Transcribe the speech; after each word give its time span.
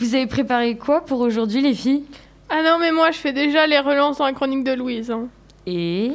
Vous 0.00 0.14
avez 0.14 0.26
préparé 0.26 0.76
quoi 0.76 1.04
pour 1.04 1.20
aujourd'hui, 1.20 1.60
les 1.60 1.74
filles? 1.74 2.04
Ah 2.48 2.62
non, 2.62 2.78
mais 2.80 2.92
moi, 2.92 3.10
je 3.10 3.18
fais 3.18 3.32
déjà 3.32 3.66
les 3.66 3.78
relances 3.78 4.18
dans 4.18 4.24
la 4.26 4.32
chronique 4.32 4.64
de 4.64 4.72
Louise. 4.72 5.10
hein. 5.10 5.28
Et? 5.66 6.12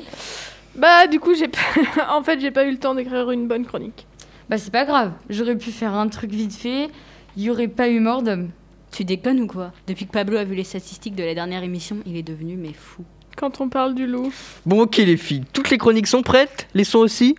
Bah, 0.75 1.06
du 1.08 1.20
coup, 1.20 1.36
j'ai 1.36 1.48
pas... 1.48 1.60
en 2.10 2.24
fait, 2.24 2.40
j'ai 2.40 2.52
pas 2.52 2.66
eu 2.66 2.72
le 2.72 2.78
temps 2.80 2.96
d'écrire 2.96 3.30
une 3.32 3.48
bonne 3.48 3.66
chronique. 3.66 4.08
Bah, 4.50 4.58
c'est 4.58 4.72
pas 4.72 4.86
grave. 4.86 5.12
J'aurais 5.30 5.58
pu 5.58 5.72
faire 5.72 5.94
un 5.94 6.08
truc 6.08 6.32
vite 6.32 6.54
fait. 6.54 6.90
Il 7.38 7.44
y 7.44 7.50
aurait 7.50 7.68
pas 7.68 7.90
eu 7.90 8.00
mort 8.00 8.24
d'homme. 8.24 8.50
Tu 8.92 9.04
déconnes 9.04 9.42
ou 9.42 9.48
quoi? 9.48 9.72
Depuis 9.88 10.06
que 10.06 10.12
Pablo 10.12 10.38
a 10.38 10.44
vu 10.44 10.56
les 10.56 10.63
statistiques 10.63 11.15
de 11.15 11.24
la 11.24 11.34
dernière 11.34 11.63
émission, 11.63 11.97
il 12.06 12.15
est 12.15 12.24
devenu 12.24 12.56
mais 12.56 12.74
fou. 12.74 13.04
Quand 13.36 13.60
on 13.60 13.68
parle 13.68 13.96
du 13.96 14.06
loup. 14.06 14.31
Bon, 14.65 14.81
ok, 14.81 14.97
les 14.97 15.18
filles, 15.18 15.44
toutes 15.52 15.72
les 15.72 15.79
chroniques 15.79 16.05
sont 16.08 16.22
prêtes? 16.22 16.68
Les 16.76 16.84
sons 16.84 17.00
aussi? 17.00 17.36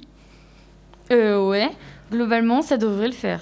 Euh, 1.13 1.49
ouais. 1.49 1.71
Globalement, 2.11 2.63
ça 2.63 2.77
devrait 2.77 3.07
le 3.07 3.13
faire. 3.13 3.41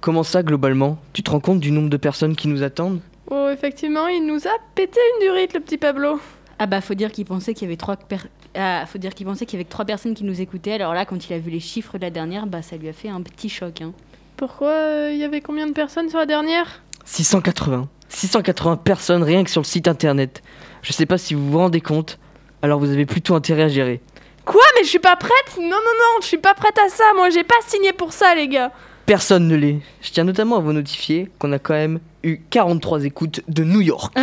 Comment 0.00 0.22
ça, 0.22 0.42
globalement? 0.42 0.98
Tu 1.12 1.22
te 1.22 1.30
rends 1.30 1.40
compte 1.40 1.60
du 1.60 1.70
nombre 1.70 1.90
de 1.90 1.96
personnes 1.96 2.34
qui 2.36 2.48
nous 2.48 2.62
attendent? 2.62 3.00
Oh, 3.30 3.48
effectivement, 3.52 4.06
il 4.08 4.26
nous 4.26 4.46
a 4.46 4.52
pété 4.74 4.98
une 5.20 5.26
durite, 5.28 5.52
le 5.54 5.60
petit 5.60 5.78
Pablo. 5.78 6.20
Ah 6.58 6.66
bah 6.66 6.80
faut 6.80 6.94
dire 6.94 7.10
qu'il 7.12 7.24
pensait 7.24 7.54
qu'il 7.54 7.66
y 7.68 7.70
avait 7.70 7.76
trois 7.76 7.96
per- 7.96 8.16
ah, 8.54 8.84
faut 8.86 8.98
dire 8.98 9.14
qu'il 9.14 9.26
pensait 9.26 9.46
qu'il 9.46 9.58
y 9.58 9.60
avait 9.60 9.64
que 9.64 9.70
trois 9.70 9.84
personnes 9.84 10.14
qui 10.14 10.24
nous 10.24 10.40
écoutaient. 10.40 10.72
Alors 10.72 10.92
là, 10.94 11.04
quand 11.06 11.28
il 11.28 11.32
a 11.32 11.38
vu 11.38 11.50
les 11.50 11.60
chiffres 11.60 11.96
de 11.96 12.02
la 12.02 12.10
dernière, 12.10 12.46
bah 12.46 12.60
ça 12.62 12.76
lui 12.76 12.88
a 12.88 12.92
fait 12.92 13.08
un 13.08 13.22
petit 13.22 13.48
choc. 13.48 13.80
Hein. 13.80 13.92
Pourquoi 14.36 14.68
euh, 14.68 15.10
il 15.12 15.18
y 15.18 15.24
avait 15.24 15.40
combien 15.40 15.66
de 15.66 15.72
personnes 15.72 16.08
sur 16.10 16.18
la 16.18 16.26
dernière? 16.26 16.82
680. 17.04 17.88
680 18.08 18.76
personnes 18.78 19.22
rien 19.22 19.44
que 19.44 19.50
sur 19.50 19.60
le 19.62 19.66
site 19.66 19.88
internet. 19.88 20.42
Je 20.82 20.92
sais 20.92 21.06
pas 21.06 21.16
si 21.18 21.34
vous 21.34 21.50
vous 21.50 21.58
rendez 21.58 21.80
compte, 21.80 22.18
alors 22.62 22.78
vous 22.78 22.90
avez 22.90 23.06
plutôt 23.06 23.34
intérêt 23.34 23.62
à 23.64 23.68
gérer. 23.68 24.00
Quoi? 24.44 24.62
Mais 24.76 24.84
je 24.84 24.88
suis 24.88 24.98
pas 24.98 25.16
prête? 25.16 25.56
Non, 25.58 25.64
non, 25.68 25.70
non, 25.70 26.20
je 26.20 26.26
suis 26.26 26.38
pas 26.38 26.54
prête 26.54 26.76
à 26.84 26.88
ça. 26.90 27.04
Moi, 27.16 27.30
j'ai 27.30 27.44
pas 27.44 27.54
signé 27.66 27.92
pour 27.92 28.12
ça, 28.12 28.34
les 28.34 28.48
gars. 28.48 28.72
Personne 29.10 29.48
ne 29.48 29.56
l'est. 29.56 29.80
Je 30.02 30.12
tiens 30.12 30.22
notamment 30.22 30.58
à 30.58 30.60
vous 30.60 30.72
notifier 30.72 31.28
qu'on 31.40 31.50
a 31.50 31.58
quand 31.58 31.74
même 31.74 31.98
eu 32.22 32.38
43 32.50 33.06
écoutes 33.06 33.40
de 33.48 33.64
New 33.64 33.80
York 33.80 34.16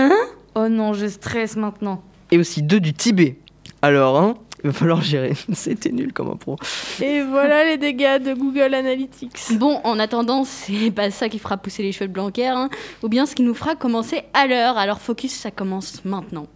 Oh 0.55 0.69
non, 0.69 0.93
je 0.93 1.07
stresse 1.07 1.57
maintenant. 1.57 2.01
et 2.31 2.37
aussi 2.37 2.63
deux 2.63 2.79
du 2.79 2.93
Tibet. 2.93 3.35
Alors, 3.81 4.17
hein, 4.17 4.35
il 4.63 4.67
va 4.69 4.71
falloir 4.73 5.01
gérer. 5.01 5.33
C'était 5.51 5.91
nul 5.91 6.13
comme 6.13 6.29
impro. 6.29 6.55
Et 7.01 7.21
voilà 7.21 7.65
les 7.65 7.75
dégâts 7.75 8.23
de 8.23 8.33
Google 8.33 8.73
Analytics. 8.73 9.57
Bon, 9.57 9.81
en 9.83 9.99
attendant, 9.99 10.45
c'est 10.45 10.89
pas 10.91 11.11
ça 11.11 11.27
qui 11.27 11.39
fera 11.39 11.57
pousser 11.57 11.83
les 11.83 11.91
cheveux 11.91 12.07
de 12.07 12.13
Blanquer, 12.13 12.47
hein, 12.47 12.69
ou 13.03 13.09
bien 13.09 13.25
ce 13.25 13.35
qui 13.35 13.43
nous 13.43 13.55
fera 13.55 13.75
commencer 13.75 14.21
à 14.33 14.47
l'heure. 14.47 14.77
Alors 14.77 15.01
focus, 15.01 15.33
ça 15.33 15.51
commence 15.51 16.05
maintenant. 16.05 16.47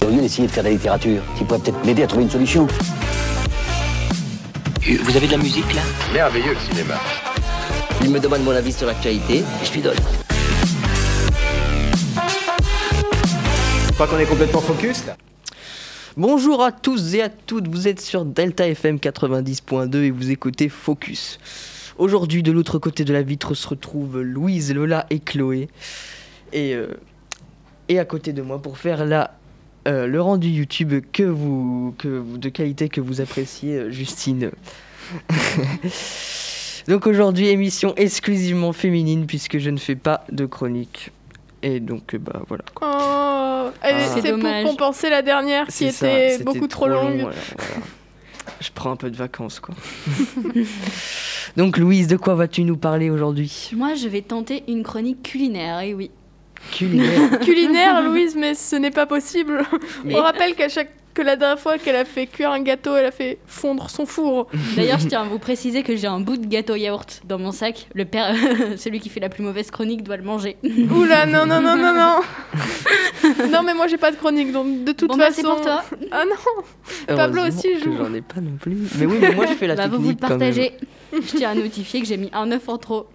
Au 0.00 0.10
lieu 0.10 0.22
d'essayer 0.22 0.48
de 0.48 0.50
faire 0.50 0.62
de 0.64 0.68
la 0.68 0.74
littérature, 0.74 1.20
tu 1.36 1.44
pourrais 1.44 1.60
peut-être 1.60 1.84
m'aider 1.84 2.02
à 2.04 2.06
trouver 2.06 2.24
une 2.24 2.30
solution. 2.30 2.66
Vous 4.96 5.14
avez 5.18 5.26
de 5.26 5.32
la 5.32 5.38
musique 5.38 5.74
là 5.74 5.82
Merveilleux 6.14 6.54
le 6.54 6.60
cinéma. 6.60 6.94
Il 8.00 8.08
me 8.08 8.18
demande 8.18 8.42
mon 8.42 8.52
avis 8.52 8.72
sur 8.72 8.86
l'actualité 8.86 9.40
et 9.40 9.64
je 9.64 9.72
lui 9.74 9.82
donne. 9.82 9.98
Je 13.86 13.92
crois 13.92 14.06
qu'on 14.06 14.18
est 14.18 14.24
complètement 14.24 14.62
focus 14.62 15.04
là. 15.04 15.18
Bonjour 16.16 16.62
à 16.62 16.72
tous 16.72 17.14
et 17.14 17.20
à 17.20 17.28
toutes, 17.28 17.68
vous 17.68 17.86
êtes 17.86 18.00
sur 18.00 18.24
Delta 18.24 18.66
FM 18.66 18.96
90.2 18.96 20.04
et 20.04 20.10
vous 20.10 20.30
écoutez 20.30 20.70
Focus. 20.70 21.38
Aujourd'hui, 21.98 22.42
de 22.42 22.50
l'autre 22.50 22.78
côté 22.78 23.04
de 23.04 23.12
la 23.12 23.20
vitre 23.20 23.52
se 23.52 23.68
retrouvent 23.68 24.22
Louise, 24.22 24.72
Lola 24.72 25.04
et 25.10 25.18
Chloé. 25.18 25.68
Et, 26.54 26.74
euh, 26.74 26.94
et 27.90 27.98
à 27.98 28.06
côté 28.06 28.32
de 28.32 28.40
moi 28.40 28.62
pour 28.62 28.78
faire 28.78 29.04
la, 29.04 29.37
euh, 29.88 30.06
le 30.06 30.20
rendu 30.20 30.48
YouTube 30.48 30.92
que 31.12 31.22
vous, 31.24 31.94
que 31.98 32.08
vous, 32.08 32.38
de 32.38 32.48
qualité 32.50 32.88
que 32.88 33.00
vous 33.00 33.20
appréciez, 33.20 33.74
euh, 33.76 33.90
Justine. 33.90 34.50
donc 36.88 37.06
aujourd'hui, 37.06 37.48
émission 37.48 37.94
exclusivement 37.96 38.72
féminine 38.72 39.26
puisque 39.26 39.58
je 39.58 39.70
ne 39.70 39.78
fais 39.78 39.96
pas 39.96 40.24
de 40.30 40.46
chronique. 40.46 41.10
Et 41.62 41.80
donc, 41.80 42.14
euh, 42.14 42.18
bah 42.18 42.42
voilà. 42.48 42.64
Oh, 42.80 43.70
elle- 43.82 43.96
Ah. 43.98 44.10
c'est 44.14 44.20
C'est 44.22 44.32
pour 44.32 44.70
compenser 44.70 45.10
la 45.10 45.22
dernière 45.22 45.66
qui 45.66 45.90
ça, 45.92 46.06
était 46.08 46.30
c'était 46.32 46.44
beaucoup 46.44 46.68
trop, 46.68 46.86
longue. 46.86 47.20
voilà, 47.20 47.36
voilà. 47.56 47.86
Je 48.60 48.70
prends 48.74 48.90
un 48.92 48.96
peu 48.96 49.10
de 49.10 49.16
vacances, 49.16 49.60
quoi. 49.60 49.74
Donc, 51.56 51.76
Louise, 51.78 52.06
de 52.06 52.16
quoi 52.16 52.34
vas-tu 52.34 52.62
nous 52.62 52.76
parler 52.76 53.10
aujourd'hui? 53.10 53.70
Moi, 53.74 53.94
je 53.94 54.06
vais 54.08 54.22
tenter 54.22 54.62
une 54.68 54.82
chronique 54.82 55.22
culinaire, 55.22 55.80
et 55.80 55.94
oui. 55.94 56.10
Culinaire. 56.78 57.40
Culinaire, 57.44 58.02
Louise, 58.02 58.34
mais 58.36 58.54
ce 58.54 58.76
n'est 58.76 58.90
pas 58.90 59.06
possible. 59.06 59.62
Mais- 60.04 60.14
On 60.14 60.22
rappelle 60.22 60.54
qu'à 60.54 60.68
chaque 60.68 60.90
que 61.14 61.22
la 61.24 61.34
dernière 61.34 61.58
fois 61.58 61.78
qu'elle 61.78 61.96
a 61.96 62.04
fait 62.04 62.26
cuire 62.28 62.52
un 62.52 62.60
gâteau, 62.62 62.94
elle 62.94 63.06
a 63.06 63.10
fait 63.10 63.38
fondre 63.48 63.90
son 63.90 64.06
four. 64.06 64.46
D'ailleurs, 64.76 65.00
je 65.00 65.08
tiens 65.08 65.22
à 65.22 65.24
vous 65.24 65.40
préciser 65.40 65.82
que 65.82 65.96
j'ai 65.96 66.06
un 66.06 66.20
bout 66.20 66.36
de 66.36 66.46
gâteau 66.46 66.76
yaourt 66.76 67.22
dans 67.24 67.40
mon 67.40 67.50
sac. 67.50 67.88
Le 67.92 68.04
père, 68.04 68.32
celui 68.76 69.00
qui 69.00 69.08
fait 69.08 69.18
la 69.18 69.28
plus 69.28 69.42
mauvaise 69.42 69.72
chronique 69.72 70.04
doit 70.04 70.16
le 70.16 70.22
manger. 70.22 70.56
Oula, 70.62 71.26
non, 71.26 71.44
non, 71.44 71.60
non, 71.60 71.74
non, 71.76 71.92
non. 71.92 72.20
non, 73.50 73.62
mais 73.64 73.74
moi 73.74 73.88
j'ai 73.88 73.96
pas 73.96 74.12
de 74.12 74.16
chronique, 74.16 74.52
donc 74.52 74.84
de 74.84 74.92
toute 74.92 75.08
Bon, 75.08 75.16
bah, 75.16 75.24
façon. 75.32 75.40
c'est 75.40 75.42
pour 75.48 75.60
toi. 75.60 75.82
Ah 76.12 76.22
non. 76.24 77.16
Pablo 77.16 77.42
aussi 77.48 77.80
joue. 77.80 77.96
J'en 77.98 78.14
ai 78.14 78.20
pas 78.22 78.40
non 78.40 78.56
plus. 78.60 78.76
Mais 79.00 79.06
oui, 79.06 79.16
mais 79.20 79.34
moi, 79.34 79.46
je 79.46 79.54
fais 79.54 79.66
la 79.66 79.74
Bah, 79.74 79.88
vous 79.88 79.96
vous 79.96 80.12
technique 80.12 80.20
quand 80.20 80.28
même. 80.28 80.38
partagez. 80.38 80.72
Je 81.12 81.36
tiens 81.36 81.50
à 81.50 81.54
notifier 81.56 82.00
que 82.00 82.06
j'ai 82.06 82.16
mis 82.16 82.30
un 82.32 82.52
œuf 82.52 82.68
en 82.68 82.78
trop. 82.78 83.08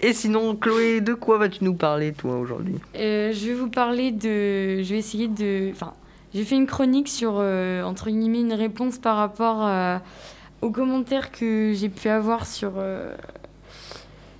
Et 0.00 0.12
sinon, 0.12 0.54
Chloé, 0.56 1.00
de 1.00 1.14
quoi 1.14 1.38
vas-tu 1.38 1.64
nous 1.64 1.74
parler, 1.74 2.12
toi, 2.12 2.36
aujourd'hui? 2.36 2.76
Euh, 2.96 3.32
je 3.32 3.46
vais 3.48 3.54
vous 3.54 3.70
parler 3.70 4.12
de. 4.12 4.82
Je 4.82 4.88
vais 4.90 4.98
essayer 4.98 5.26
de. 5.28 5.70
Enfin, 5.72 5.94
j'ai 6.34 6.44
fait 6.44 6.56
une 6.56 6.66
chronique 6.66 7.08
sur, 7.08 7.36
euh, 7.38 7.82
entre 7.82 8.10
guillemets, 8.10 8.40
une 8.40 8.52
réponse 8.52 8.98
par 8.98 9.16
rapport 9.16 9.62
à- 9.62 10.02
aux 10.60 10.70
commentaires 10.70 11.32
que 11.32 11.72
j'ai 11.74 11.88
pu 11.88 12.08
avoir 12.08 12.46
sur, 12.46 12.72
euh, 12.76 13.14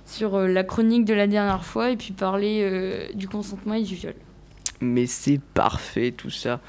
sur 0.05 0.35
euh, 0.35 0.47
la 0.47 0.63
chronique 0.63 1.05
de 1.05 1.13
la 1.13 1.25
dernière 1.27 1.65
fois 1.65 1.89
et 1.91 1.97
puis 1.97 2.11
parler 2.13 2.59
euh, 2.61 3.07
du 3.15 3.27
consentement 3.27 3.73
et 3.73 3.83
du 3.83 3.95
viol. 3.95 4.13
Mais 4.79 5.07
c'est 5.07 5.39
parfait, 5.55 6.11
tout 6.15 6.29
ça. 6.29 6.59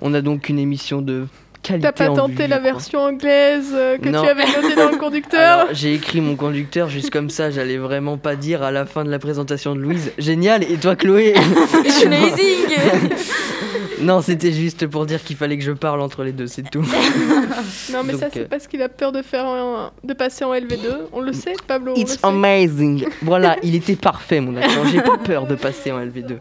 On 0.00 0.14
a 0.14 0.22
donc 0.22 0.48
une 0.48 0.58
émission 0.58 1.02
de 1.02 1.26
qualité 1.62 1.86
T'as 1.86 1.92
pas 1.92 2.10
en 2.10 2.14
tenté 2.14 2.44
vue, 2.44 2.48
la 2.48 2.58
quoi. 2.58 2.72
version 2.72 3.00
anglaise 3.00 3.70
euh, 3.74 3.98
que 3.98 4.08
Non. 4.08 4.22
tu 4.22 4.28
avais 4.28 4.44
notée 4.46 4.74
dans 4.76 4.90
le 4.90 4.96
conducteur 4.96 5.40
Alors, 5.60 5.66
j'ai 5.74 5.94
écrit 5.94 6.20
mon 6.20 6.36
conducteur 6.36 6.88
juste 6.88 7.10
comme 7.10 7.30
ça, 7.30 7.50
j'allais 7.50 7.76
vraiment 7.78 8.16
pas 8.18 8.36
dire 8.36 8.62
à 8.62 8.70
la 8.70 8.86
fin 8.86 9.04
de 9.04 9.10
la 9.10 9.18
présentation 9.18 9.74
de 9.74 9.80
Louise. 9.80 10.12
Génial, 10.18 10.62
et 10.64 10.76
toi 10.76 10.96
Chloé? 10.96 11.34
Amazing 12.04 12.76
Non, 14.02 14.22
c'était 14.22 14.52
juste 14.52 14.86
pour 14.86 15.04
dire 15.06 15.22
qu'il 15.22 15.36
fallait 15.36 15.58
que 15.58 15.64
je 15.64 15.72
parle 15.72 16.00
entre 16.00 16.22
les 16.24 16.32
deux, 16.32 16.46
c'est 16.46 16.62
tout. 16.70 16.82
Non, 17.92 18.02
mais 18.04 18.14
ça, 18.14 18.28
c'est 18.32 18.40
euh, 18.42 18.46
parce 18.48 18.66
qu'il 18.66 18.80
a 18.82 18.88
peur 18.88 19.12
de, 19.12 19.20
faire 19.22 19.44
un- 19.46 19.90
de 20.04 20.12
passer 20.14 20.44
en 20.44 20.54
LV2. 20.54 21.08
On 21.12 21.20
le 21.20 21.32
sait, 21.32 21.54
Pablo. 21.66 21.92
on 21.92 21.94
le 21.96 22.00
It's 22.00 22.12
sait. 22.12 22.18
amazing. 22.26 23.04
Voilà, 23.22 23.56
il 23.62 23.74
était 23.74 23.96
parfait 23.96 24.40
mon 24.40 24.56
accent. 24.56 24.84
J'ai 24.90 25.00
pas 25.02 25.18
peur 25.18 25.46
de 25.46 25.54
passer 25.56 25.90
en 25.92 25.98
LV2. 26.00 26.36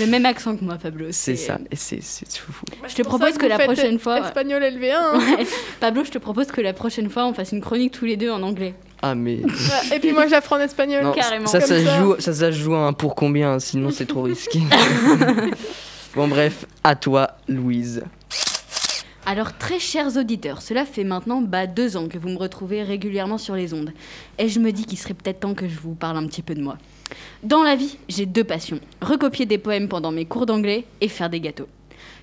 Le 0.00 0.06
même 0.06 0.26
accent 0.26 0.56
que 0.56 0.64
moi, 0.64 0.76
Pablo. 0.82 1.06
C'est 1.10 1.36
ça, 1.36 1.58
et 1.70 1.76
c'est 1.76 2.00
fou. 2.36 2.52
Bah, 2.82 2.88
Je 2.88 2.94
te 2.96 3.02
propose 3.02 3.38
que 3.38 3.46
la 3.46 3.58
prochaine 3.58 3.98
fois- 3.98 4.20
Espagnol 4.20 4.62
LV1. 4.62 4.92
hein. 4.94 5.18
Ouais. 5.38 5.46
Pablo, 5.80 6.04
je 6.04 6.10
te 6.10 6.18
propose 6.18 6.46
que 6.48 6.60
la 6.60 6.72
prochaine 6.72 7.08
fois, 7.08 7.26
on 7.26 7.32
fasse 7.34 7.52
une 7.52 7.60
chronique 7.60 7.92
tous 7.92 8.04
les 8.04 8.16
deux 8.16 8.30
en 8.30 8.42
anglais. 8.42 8.74
Ah 9.00 9.14
mais 9.14 9.36
Ouais, 9.44 9.96
Et 9.96 10.00
puis 10.00 10.12
moi, 10.12 10.26
j'apprends 10.26 10.56
en 10.56 10.60
espagnol. 10.60 11.04
non, 11.04 11.12
carrément. 11.12 11.46
ça, 11.46 11.60
ça, 11.60 11.78
joue, 11.98 12.16
ça, 12.18 12.34
ça 12.34 12.50
joue 12.50 12.74
à 12.74 12.80
un 12.80 12.92
pour 12.92 13.14
combien, 13.14 13.58
sinon 13.60 13.90
c'est 13.90 14.06
trop 14.06 14.22
risqué. 14.22 14.60
Bon 16.14 16.28
bref, 16.28 16.66
à 16.84 16.96
toi 16.96 17.36
Louise. 17.48 18.02
Alors, 19.26 19.58
très 19.58 19.78
chers 19.78 20.16
auditeurs, 20.16 20.62
cela 20.62 20.86
fait 20.86 21.04
maintenant 21.04 21.42
bah, 21.42 21.66
deux 21.66 21.98
ans 21.98 22.08
que 22.08 22.16
vous 22.16 22.30
me 22.30 22.38
retrouvez 22.38 22.82
régulièrement 22.82 23.36
sur 23.36 23.54
les 23.54 23.74
ondes. 23.74 23.92
Et 24.38 24.48
je 24.48 24.58
me 24.58 24.72
dis 24.72 24.86
qu'il 24.86 24.96
serait 24.96 25.12
peut-être 25.12 25.40
temps 25.40 25.52
que 25.52 25.68
je 25.68 25.78
vous 25.78 25.94
parle 25.94 26.16
un 26.16 26.26
petit 26.26 26.40
peu 26.40 26.54
de 26.54 26.62
moi. 26.62 26.78
Dans 27.42 27.62
la 27.62 27.76
vie, 27.76 27.98
j'ai 28.08 28.24
deux 28.24 28.44
passions. 28.44 28.80
Recopier 29.02 29.44
des 29.44 29.58
poèmes 29.58 29.88
pendant 29.88 30.12
mes 30.12 30.24
cours 30.24 30.46
d'anglais 30.46 30.86
et 31.02 31.08
faire 31.08 31.28
des 31.28 31.40
gâteaux. 31.40 31.68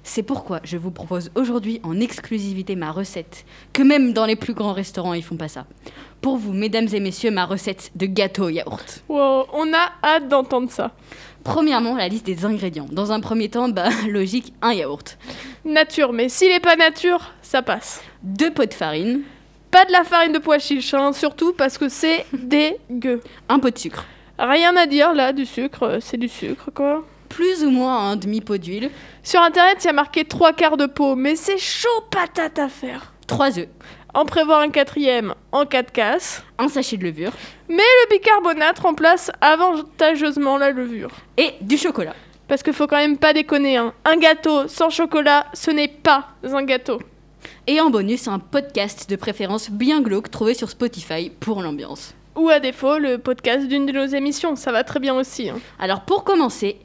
C'est 0.07 0.21
pourquoi 0.21 0.59
je 0.63 0.77
vous 0.77 0.91
propose 0.91 1.31
aujourd'hui 1.33 1.79
en 1.81 1.99
exclusivité 1.99 2.75
ma 2.75 2.91
recette, 2.91 3.43
que 3.73 3.81
même 3.81 4.13
dans 4.13 4.27
les 4.27 4.35
plus 4.35 4.53
grands 4.53 4.71
restaurants 4.71 5.15
ils 5.15 5.23
font 5.23 5.35
pas 5.35 5.47
ça. 5.47 5.65
Pour 6.21 6.37
vous, 6.37 6.53
mesdames 6.53 6.87
et 6.93 6.99
messieurs, 6.99 7.31
ma 7.31 7.45
recette 7.45 7.91
de 7.95 8.05
gâteau 8.05 8.45
au 8.45 8.49
yaourt. 8.49 9.03
Wow, 9.09 9.47
on 9.51 9.73
a 9.73 9.91
hâte 10.03 10.27
d'entendre 10.29 10.69
ça. 10.69 10.91
Premièrement, 11.43 11.95
la 11.95 12.07
liste 12.07 12.25
des 12.25 12.45
ingrédients. 12.45 12.85
Dans 12.91 13.11
un 13.11 13.19
premier 13.19 13.49
temps, 13.49 13.67
bah 13.67 13.89
logique, 14.07 14.53
un 14.61 14.73
yaourt. 14.73 15.17
Nature, 15.65 16.13
mais 16.13 16.29
s'il 16.29 16.51
est 16.51 16.59
pas 16.59 16.75
nature, 16.75 17.31
ça 17.41 17.63
passe. 17.63 18.03
Deux 18.21 18.51
pots 18.53 18.65
de 18.67 18.73
farine, 18.75 19.21
Pas 19.71 19.85
de 19.85 19.91
la 19.91 20.03
farine 20.03 20.33
de 20.33 20.39
pois 20.39 20.59
chiche, 20.59 20.93
hein, 20.93 21.13
surtout 21.13 21.51
parce 21.53 21.79
que 21.79 21.89
c'est 21.89 22.27
dégueu. 22.33 23.21
un 23.49 23.57
pot 23.57 23.71
de 23.73 23.77
sucre. 23.79 24.05
Rien 24.37 24.75
à 24.75 24.85
dire 24.85 25.13
là, 25.15 25.33
du 25.33 25.47
sucre, 25.47 25.83
euh, 25.83 25.97
c'est 25.99 26.17
du 26.17 26.29
sucre 26.29 26.69
quoi. 26.73 27.03
Plus 27.29 27.63
ou 27.63 27.69
moins 27.71 28.11
un 28.11 28.15
demi-pot 28.15 28.57
d'huile, 28.57 28.89
Sur 29.23 29.41
internet, 29.41 29.77
il 29.81 29.87
y 29.87 29.89
a 29.89 29.93
marqué 29.93 30.23
trois 30.25 30.53
quarts 30.53 30.77
de 30.77 30.85
pot, 30.85 31.15
mais 31.15 31.35
c'est 31.35 31.57
chaud 31.57 31.89
patate 32.11 32.59
à 32.59 32.69
faire. 32.69 33.13
trois 33.27 33.57
œufs, 33.59 33.67
En 34.13 34.25
prévoir 34.25 34.61
un 34.61 34.69
quatrième 34.69 35.33
en 35.51 35.65
cas 35.65 35.83
de 35.83 35.91
casse. 35.91 36.43
un 36.57 36.67
sachet 36.69 36.97
de 36.97 37.03
levure 37.03 37.31
Le 37.69 38.09
bicarbonate 38.09 38.79
remplace 38.79 39.31
avantageusement 39.41 40.57
la 40.57 40.71
levure. 40.71 41.09
et 41.37 41.53
du 41.61 41.77
chocolat. 41.77 42.13
Parce 42.47 42.61
qu'il 42.61 42.73
faut 42.73 42.85
quand 42.87 42.97
même 42.97 43.17
pas 43.17 43.33
déconner, 43.33 43.77
hein. 43.77 43.93
un 44.05 44.17
gâteau 44.17 44.67
sans 44.67 44.89
chocolat, 44.91 45.47
ce 45.53 45.71
n'est 45.71 45.87
pas 45.87 46.27
un 46.43 46.63
gâteau. 46.63 46.99
Et 47.67 47.81
en 47.81 47.89
bonus, 47.89 48.27
un 48.27 48.37
podcast 48.39 49.09
de 49.09 49.15
préférence 49.15 49.69
bien 49.71 50.01
glauque 50.01 50.29
trouvé 50.29 50.53
sur 50.53 50.69
Spotify 50.69 51.31
pour 51.31 51.61
l'ambiance. 51.63 52.13
Ou 52.35 52.49
à 52.49 52.59
défaut, 52.59 52.99
le 52.99 53.17
podcast 53.17 53.67
d'une 53.67 53.85
de 53.87 53.91
nos 53.93 54.05
émissions, 54.05 54.55
ça 54.55 54.71
va 54.71 54.83
très 54.83 54.99
bien 54.99 55.15
aussi. 55.15 55.49
hein. 55.49 55.57
Alors 55.79 56.01
pour 56.01 56.23
commencer, 56.23 56.77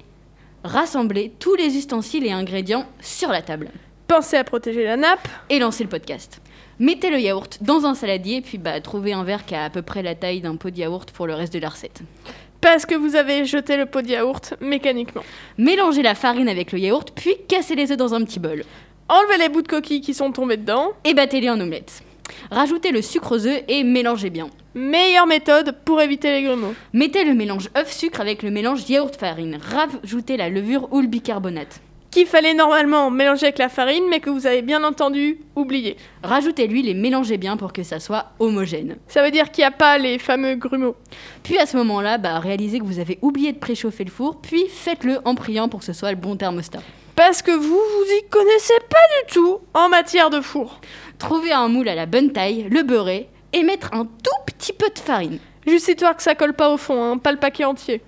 rassemblez 0.64 1.32
tous 1.38 1.54
les 1.54 1.76
ustensiles 1.76 2.26
et 2.26 2.32
ingrédients 2.32 2.86
sur 3.00 3.30
la 3.30 3.42
table 3.42 3.70
Pensez 4.06 4.36
à 4.36 4.44
protéger 4.44 4.84
la 4.84 4.96
nappe. 4.96 5.28
et 5.48 5.58
lancez 5.58 5.84
le 5.84 5.88
podcast. 5.90 6.40
Mettez 6.78 7.10
le 7.10 7.20
yaourt 7.20 7.58
dans 7.60 7.84
un 7.86 7.94
saladier, 7.94 8.40
puis 8.40 8.58
bah, 8.58 8.80
trouvez 8.80 9.12
un 9.12 9.22
verre 9.22 9.44
qui 9.46 9.54
a 9.54 9.64
à 9.64 9.70
peu 9.70 9.82
près 9.82 10.02
la 10.02 10.14
taille 10.14 10.40
d'un 10.40 10.56
pot 10.56 10.70
de 10.70 10.78
yaourt 10.78 11.10
pour 11.12 11.26
le 11.26 11.34
reste 11.34 11.52
de 11.52 11.58
la 11.58 11.68
recette. 11.68 12.00
Parce 12.60 12.86
que 12.86 12.94
vous 12.94 13.16
avez 13.16 13.44
jeté 13.44 13.76
le 13.76 13.86
pot 13.86 14.02
de 14.02 14.08
yaourt 14.08 14.54
mécaniquement. 14.60 15.22
Mélangez 15.58 16.02
la 16.02 16.14
farine 16.14 16.48
avec 16.48 16.72
le 16.72 16.78
yaourt, 16.78 17.10
puis 17.14 17.34
cassez 17.48 17.74
les 17.74 17.92
œufs 17.92 17.96
dans 17.96 18.14
un 18.14 18.24
petit 18.24 18.40
bol. 18.40 18.64
Enlevez 19.08 19.38
les 19.38 19.48
bouts 19.48 19.62
de 19.62 19.68
coquilles 19.68 20.00
qui 20.00 20.14
sont 20.14 20.32
tombés 20.32 20.56
dedans. 20.56 20.92
Et 21.04 21.14
battez-les 21.14 21.50
en 21.50 21.60
omelette. 21.60 22.02
Rajoutez 22.50 22.92
le 22.92 23.02
sucre 23.02 23.36
aux 23.36 23.46
œufs 23.46 23.62
et 23.68 23.84
mélangez 23.84 24.30
bien. 24.30 24.48
Meilleure 24.74 25.26
méthode 25.26 25.76
pour 25.84 26.00
éviter 26.00 26.30
les 26.30 26.42
grumeaux. 26.44 26.74
Mettez 26.92 27.24
le 27.24 27.34
mélange 27.34 27.68
œuf-sucre 27.76 28.20
avec 28.20 28.42
le 28.42 28.50
mélange 28.50 28.88
yaourt-farine. 28.88 29.58
Rajoutez 29.60 30.36
la 30.36 30.48
levure 30.48 30.88
ou 30.92 31.00
le 31.00 31.08
bicarbonate. 31.08 31.80
Qu'il 32.10 32.26
fallait 32.26 32.54
normalement 32.54 33.08
mélanger 33.08 33.46
avec 33.46 33.58
la 33.58 33.68
farine, 33.68 34.02
mais 34.10 34.18
que 34.18 34.30
vous 34.30 34.48
avez 34.48 34.62
bien 34.62 34.82
entendu 34.82 35.38
oublié. 35.54 35.96
Rajoutez 36.24 36.66
l'huile 36.66 36.88
et 36.88 36.94
mélangez 36.94 37.36
bien 37.36 37.56
pour 37.56 37.72
que 37.72 37.84
ça 37.84 38.00
soit 38.00 38.32
homogène. 38.40 38.96
Ça 39.06 39.22
veut 39.22 39.30
dire 39.30 39.52
qu'il 39.52 39.62
n'y 39.62 39.66
a 39.66 39.70
pas 39.70 39.96
les 39.96 40.18
fameux 40.18 40.56
grumeaux. 40.56 40.96
Puis 41.44 41.56
à 41.58 41.66
ce 41.66 41.76
moment-là, 41.76 42.18
bah, 42.18 42.40
réalisez 42.40 42.80
que 42.80 42.84
vous 42.84 42.98
avez 42.98 43.20
oublié 43.22 43.52
de 43.52 43.58
préchauffer 43.58 44.02
le 44.02 44.10
four, 44.10 44.40
puis 44.40 44.64
faites-le 44.68 45.18
en 45.24 45.36
priant 45.36 45.68
pour 45.68 45.80
que 45.80 45.86
ce 45.86 45.92
soit 45.92 46.10
le 46.10 46.16
bon 46.16 46.34
thermostat. 46.34 46.80
Parce 47.14 47.42
que 47.42 47.52
vous, 47.52 47.68
vous 47.68 48.12
y 48.18 48.28
connaissez 48.28 48.78
pas 48.88 48.96
du 49.28 49.34
tout 49.34 49.58
en 49.74 49.88
matière 49.88 50.30
de 50.30 50.40
four. 50.40 50.80
Trouvez 51.20 51.52
un 51.52 51.68
moule 51.68 51.88
à 51.90 51.94
la 51.94 52.06
bonne 52.06 52.32
taille, 52.32 52.66
le 52.70 52.82
beurrer 52.82 53.28
et 53.52 53.62
mettre 53.62 53.92
un 53.92 54.06
tout 54.06 54.42
petit 54.46 54.72
peu 54.72 54.88
de 54.88 54.98
farine. 54.98 55.38
Juste 55.66 55.88
histoire 55.88 56.16
que 56.16 56.22
ça 56.22 56.34
colle 56.34 56.54
pas 56.54 56.72
au 56.72 56.78
fond, 56.78 57.04
hein, 57.04 57.18
pas 57.18 57.30
le 57.30 57.38
paquet 57.38 57.64
entier. 57.66 58.00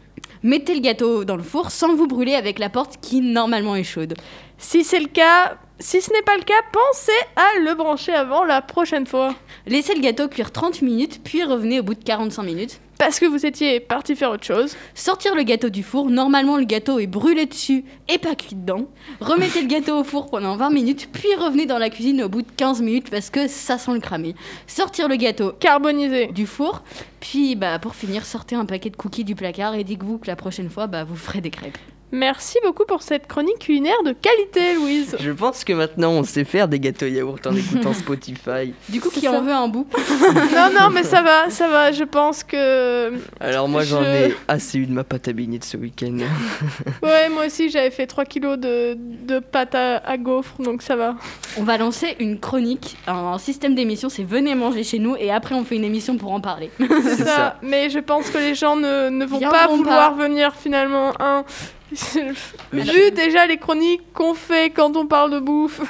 Mettez 0.43 0.75
le 0.75 0.81
gâteau 0.81 1.25
dans 1.25 1.37
le 1.37 1.43
four 1.43 1.70
sans 1.70 1.94
vous 1.94 2.06
brûler 2.06 2.35
avec 2.35 2.59
la 2.59 2.70
porte 2.70 2.97
qui 3.03 3.20
normalement 3.20 3.76
est 3.76 3.85
chaude. 3.85 4.14
Si 4.56 4.82
c'est 4.82 4.99
le 4.99 5.09
cas, 5.09 5.59
si 5.79 6.01
ce 6.01 6.13
n'est 6.13 6.23
pas 6.23 6.37
le 6.37 6.45
cas, 6.45 6.55
pensez 6.71 7.13
à 7.37 7.59
le 7.61 7.75
brancher 7.75 8.13
avant 8.13 8.45
la 8.45 8.63
prochaine 8.63 9.07
fois. 9.07 9.35
Laissez 9.67 9.95
le 9.95 10.01
gâteau 10.01 10.29
cuire 10.29 10.53
30 10.53 10.83
minutes, 10.83 11.21
puis 11.25 11.43
revenez 11.43 11.81
au 11.81 11.83
bout 11.83 11.95
de 11.95 12.05
45 12.05 12.43
minutes. 12.43 12.81
Parce 12.99 13.19
que 13.19 13.27
vous 13.27 13.45
étiez 13.45 13.81
parti 13.81 14.15
faire 14.15 14.31
autre 14.31 14.45
chose. 14.45 14.77
Sortir 14.95 15.35
le 15.35 15.43
gâteau 15.43 15.71
du 15.71 15.83
four, 15.83 16.09
normalement 16.09 16.57
le 16.57 16.65
gâteau 16.65 17.01
est 17.01 17.09
brûlé 17.09 17.47
dessus 17.47 17.85
et 18.09 18.19
pas 18.19 18.37
cuit 18.37 18.55
dedans. 18.55 18.87
Remettez 19.21 19.61
le 19.61 19.67
gâteau 19.67 19.99
au 19.99 20.05
four 20.05 20.31
pendant 20.31 20.55
20 20.57 20.71
minutes, 20.71 21.09
puis 21.13 21.35
revenez 21.37 21.67
dans 21.67 21.79
la 21.79 21.91
cuisine 21.91 22.23
au 22.23 22.29
bout 22.29 22.43
de 22.43 22.51
15 22.57 22.81
minutes 22.81 23.11
parce 23.11 23.31
que 23.31 23.49
ça 23.49 23.77
sent 23.77 23.95
le 23.95 24.01
cramé. 24.01 24.37
Sortir 24.69 25.09
le 25.09 25.17
gâteau 25.17 25.51
Carbonisé. 25.51 26.29
du 26.29 26.47
four, 26.47 26.83
puis 27.19 27.57
bah, 27.57 27.81
pour 27.81 27.97
finir, 27.97 28.25
sortez 28.25 28.55
un 28.55 28.67
paquet 28.67 28.91
de 28.91 28.97
cookies 28.97 29.25
du 29.25 29.35
placard 29.35 29.75
et 29.75 29.83
dites-vous 29.83 30.19
que 30.19 30.29
la 30.29 30.37
prochaine 30.37 30.71
fois, 30.71 30.87
bah, 30.87 31.03
vous 31.03 31.17
ferez 31.17 31.41
des 31.41 31.51
crêpes. 31.51 31.79
Merci 32.12 32.59
beaucoup 32.62 32.85
pour 32.85 33.03
cette 33.03 33.26
chronique 33.26 33.59
culinaire 33.59 34.03
de 34.05 34.12
qualité, 34.12 34.75
Louise. 34.75 35.17
Je 35.19 35.31
pense 35.31 35.64
que 35.64 35.73
maintenant 35.73 36.11
on 36.12 36.23
sait 36.25 36.44
faire 36.44 36.69
des 36.69 36.79
gâteaux 36.79 37.06
yaourt 37.06 37.47
en 37.47 37.56
écoutant 37.56 37.94
Spotify. 37.94 38.75
Du 38.91 39.00
coup, 39.00 39.09
qui 39.09 39.20
ça. 39.23 39.32
en 39.32 39.41
veut 39.41 39.53
un 39.53 39.69
bout? 39.69 39.87
Non, 40.55 40.69
non, 40.79 40.91
mais 40.91 41.03
ça 41.05 41.23
va, 41.23 41.49
ça 41.50 41.69
va. 41.69 41.91
Je 41.93 42.05
pense 42.05 42.44
que. 42.44 43.12
Alors 43.41 43.67
moi 43.69 43.82
j'en 43.85 44.03
Je- 44.03 44.09
ai 44.29 44.35
assez 44.47 44.79
eu 44.79 44.87
de 44.87 44.93
ma 44.93 45.05
pâte 45.05 45.29
à 45.29 45.32
beignets 45.32 45.59
de 45.59 45.64
ce 45.64 45.76
week-end. 45.76 46.19
Ouais, 47.03 47.29
moi 47.31 47.47
aussi, 47.47 47.70
j'avais 47.70 47.91
fait 47.91 48.06
3 48.06 48.25
kilos 48.26 48.59
de, 48.59 48.94
de 48.97 49.38
pâte 49.41 49.75
à, 49.75 49.97
à 49.99 50.17
gaufres, 50.19 50.61
donc 50.62 50.82
ça 50.82 50.94
va. 50.97 51.17
On 51.59 51.62
va 51.64 51.79
lancer 51.79 52.17
une 52.20 52.38
chronique, 52.38 52.97
un 53.06 53.38
système 53.38 53.75
d'émission, 53.75 54.09
c'est 54.09 54.23
venez 54.25 54.55
manger 54.55 54.85
chez 54.85 54.99
nous 54.99 55.17
et 55.17 55.31
après 55.32 55.55
on 55.55 55.64
fait 55.64 55.76
une 55.76 55.85
émission 55.85 56.17
pour 56.19 56.32
en 56.32 56.41
parler. 56.41 56.70
C'est 56.79 57.17
ça. 57.17 57.25
ça. 57.25 57.56
Mais 57.62 57.91
je 57.91 57.99
pense 57.99 58.31
que 58.31 58.38
les 58.38 58.55
gens 58.55 58.76
ne, 58.76 59.09
ne 59.09 59.25
vont 59.25 59.41
pas 59.41 59.67
vouloir 59.67 60.14
venir 60.14 60.55
finalement. 60.55 61.12
Hein. 61.19 61.44
Vu 62.73 63.11
déjà 63.12 63.47
les 63.47 63.56
chroniques 63.59 64.03
qu'on 64.15 64.35
fait 64.35 64.71
quand 64.71 64.97
on 64.97 65.06
parle 65.06 65.31
de 65.33 65.39
bouffe, 65.41 65.81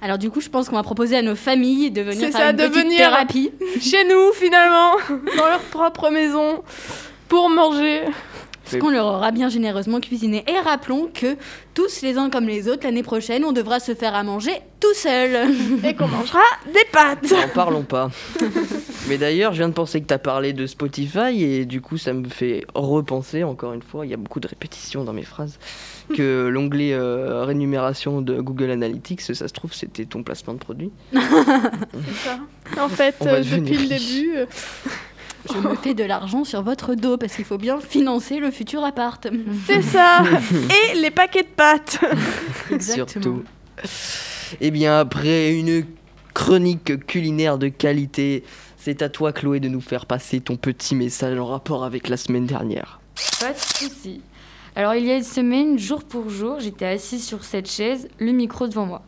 Alors 0.00 0.18
du 0.18 0.30
coup, 0.30 0.40
je 0.40 0.48
pense 0.48 0.68
qu'on 0.68 0.76
va 0.76 0.82
proposer 0.82 1.16
à 1.16 1.22
nos 1.22 1.36
familles 1.36 1.90
de 1.90 2.02
venir 2.02 2.28
faire 2.30 2.32
ça, 2.32 2.50
une 2.50 2.56
de 2.56 2.66
petite 2.66 2.84
venir. 2.84 2.98
thérapie. 2.98 3.52
chez 3.80 4.04
nous 4.04 4.32
finalement, 4.34 4.96
dans 5.36 5.46
leur 5.46 5.60
propre 5.60 6.10
maison, 6.10 6.62
pour 7.28 7.48
manger. 7.48 8.02
Parce 8.72 8.82
qu'on 8.82 8.90
leur 8.90 9.06
aura 9.06 9.30
bien 9.30 9.48
généreusement 9.48 10.00
cuisiné. 10.00 10.44
Et 10.48 10.58
rappelons 10.60 11.08
que 11.12 11.36
tous 11.74 12.02
les 12.02 12.16
uns 12.16 12.30
comme 12.30 12.46
les 12.46 12.68
autres, 12.68 12.84
l'année 12.84 13.02
prochaine, 13.02 13.44
on 13.44 13.52
devra 13.52 13.80
se 13.80 13.94
faire 13.94 14.14
à 14.14 14.22
manger 14.22 14.52
tout 14.80 14.94
seul. 14.94 15.50
Et 15.84 15.94
qu'on 15.94 16.08
mangera 16.08 16.40
des 16.66 16.84
pâtes. 16.90 17.30
N'en 17.30 17.48
parlons 17.54 17.82
pas. 17.82 18.10
Mais 19.08 19.18
d'ailleurs, 19.18 19.52
je 19.52 19.58
viens 19.58 19.68
de 19.68 19.74
penser 19.74 20.00
que 20.00 20.06
tu 20.06 20.14
as 20.14 20.18
parlé 20.18 20.52
de 20.52 20.66
Spotify 20.66 21.42
et 21.42 21.64
du 21.64 21.80
coup, 21.80 21.98
ça 21.98 22.12
me 22.12 22.28
fait 22.28 22.64
repenser, 22.74 23.42
encore 23.42 23.72
une 23.72 23.82
fois, 23.82 24.06
il 24.06 24.10
y 24.10 24.14
a 24.14 24.16
beaucoup 24.16 24.38
de 24.38 24.46
répétitions 24.46 25.02
dans 25.02 25.12
mes 25.12 25.24
phrases, 25.24 25.58
que 26.16 26.46
l'onglet 26.52 26.92
euh, 26.92 27.44
rémunération 27.44 28.22
de 28.22 28.40
Google 28.40 28.70
Analytics, 28.70 29.20
ça 29.20 29.34
se 29.34 29.52
trouve, 29.52 29.74
c'était 29.74 30.04
ton 30.04 30.22
placement 30.22 30.54
de 30.54 30.58
produit. 30.58 30.92
C'est 31.12 31.18
ça. 32.24 32.38
En 32.80 32.88
fait, 32.88 33.16
euh, 33.22 33.42
depuis 33.42 33.76
le 33.76 33.88
début, 33.88 34.36
euh, 34.36 34.46
Je 35.48 35.58
me 35.58 35.74
fais 35.74 35.94
de 35.94 36.04
l'argent 36.04 36.44
sur 36.44 36.62
votre 36.62 36.94
dos 36.94 37.16
parce 37.16 37.34
qu'il 37.34 37.44
faut 37.44 37.58
bien 37.58 37.80
financer 37.80 38.38
le 38.38 38.50
futur 38.50 38.84
appart. 38.84 39.26
c'est 39.66 39.82
ça. 39.82 40.22
Et 40.92 40.98
les 40.98 41.10
paquets 41.10 41.42
de 41.42 41.48
pâtes. 41.48 41.98
Surtout. 42.80 43.42
Eh 44.60 44.70
bien, 44.70 44.98
après 44.98 45.52
une 45.52 45.84
chronique 46.34 47.06
culinaire 47.06 47.58
de 47.58 47.68
qualité, 47.68 48.44
c'est 48.76 49.02
à 49.02 49.08
toi, 49.08 49.32
Chloé, 49.32 49.60
de 49.60 49.68
nous 49.68 49.80
faire 49.80 50.06
passer 50.06 50.40
ton 50.40 50.56
petit 50.56 50.94
message 50.94 51.38
en 51.38 51.46
rapport 51.46 51.84
avec 51.84 52.08
la 52.08 52.16
semaine 52.16 52.46
dernière. 52.46 53.00
Pas 53.40 53.52
de 53.52 53.58
souci. 53.58 54.20
Alors, 54.74 54.94
il 54.94 55.04
y 55.04 55.10
a 55.10 55.16
une 55.16 55.22
semaine, 55.22 55.78
jour 55.78 56.02
pour 56.02 56.30
jour, 56.30 56.58
j'étais 56.60 56.86
assise 56.86 57.24
sur 57.24 57.44
cette 57.44 57.70
chaise, 57.70 58.08
le 58.18 58.32
micro 58.32 58.66
devant 58.68 58.86
moi. 58.86 59.02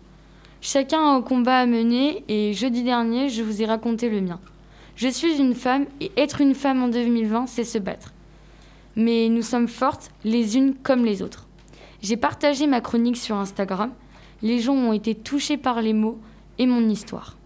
Chacun 0.61 0.99
a 0.99 1.15
un 1.15 1.23
combat 1.23 1.59
à 1.59 1.67
mener 1.67 2.23
et 2.29 2.53
jeudi 2.53 2.83
dernier, 2.83 3.29
je 3.29 3.43
vous 3.43 3.63
ai 3.63 3.67
raconté 3.67 4.09
le 4.09 4.21
mien. 4.21 4.41
Je 4.96 5.08
suis 5.08 5.38
une 5.38 5.55
femme 5.55 5.87
et 6.00 6.12
être 6.17 6.41
une 6.41 6.55
femme 6.55 6.82
en 6.82 6.88
2020, 6.88 7.46
c'est 7.46 7.64
se 7.64 7.79
battre. 7.79 8.12
Mais 8.96 9.29
nous 9.29 9.43
sommes 9.43 9.67
fortes, 9.67 10.11
les 10.25 10.56
unes 10.56 10.75
comme 10.82 11.05
les 11.05 11.20
autres. 11.20 11.49
J'ai 12.00 12.17
partagé 12.17 12.67
ma 12.67 12.81
chronique 12.81 13.17
sur 13.17 13.37
Instagram. 13.37 13.91
Les 14.43 14.61
gens 14.61 14.75
ont 14.75 14.93
été 14.93 15.14
touchés 15.14 15.56
par 15.56 15.82
les 15.82 15.94
mots 15.94 16.20
et 16.58 16.67
mon 16.67 16.88
histoire. 16.88 17.37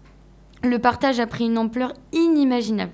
Le 0.63 0.77
partage 0.77 1.19
a 1.19 1.25
pris 1.25 1.45
une 1.45 1.57
ampleur 1.57 1.93
inimaginable. 2.11 2.91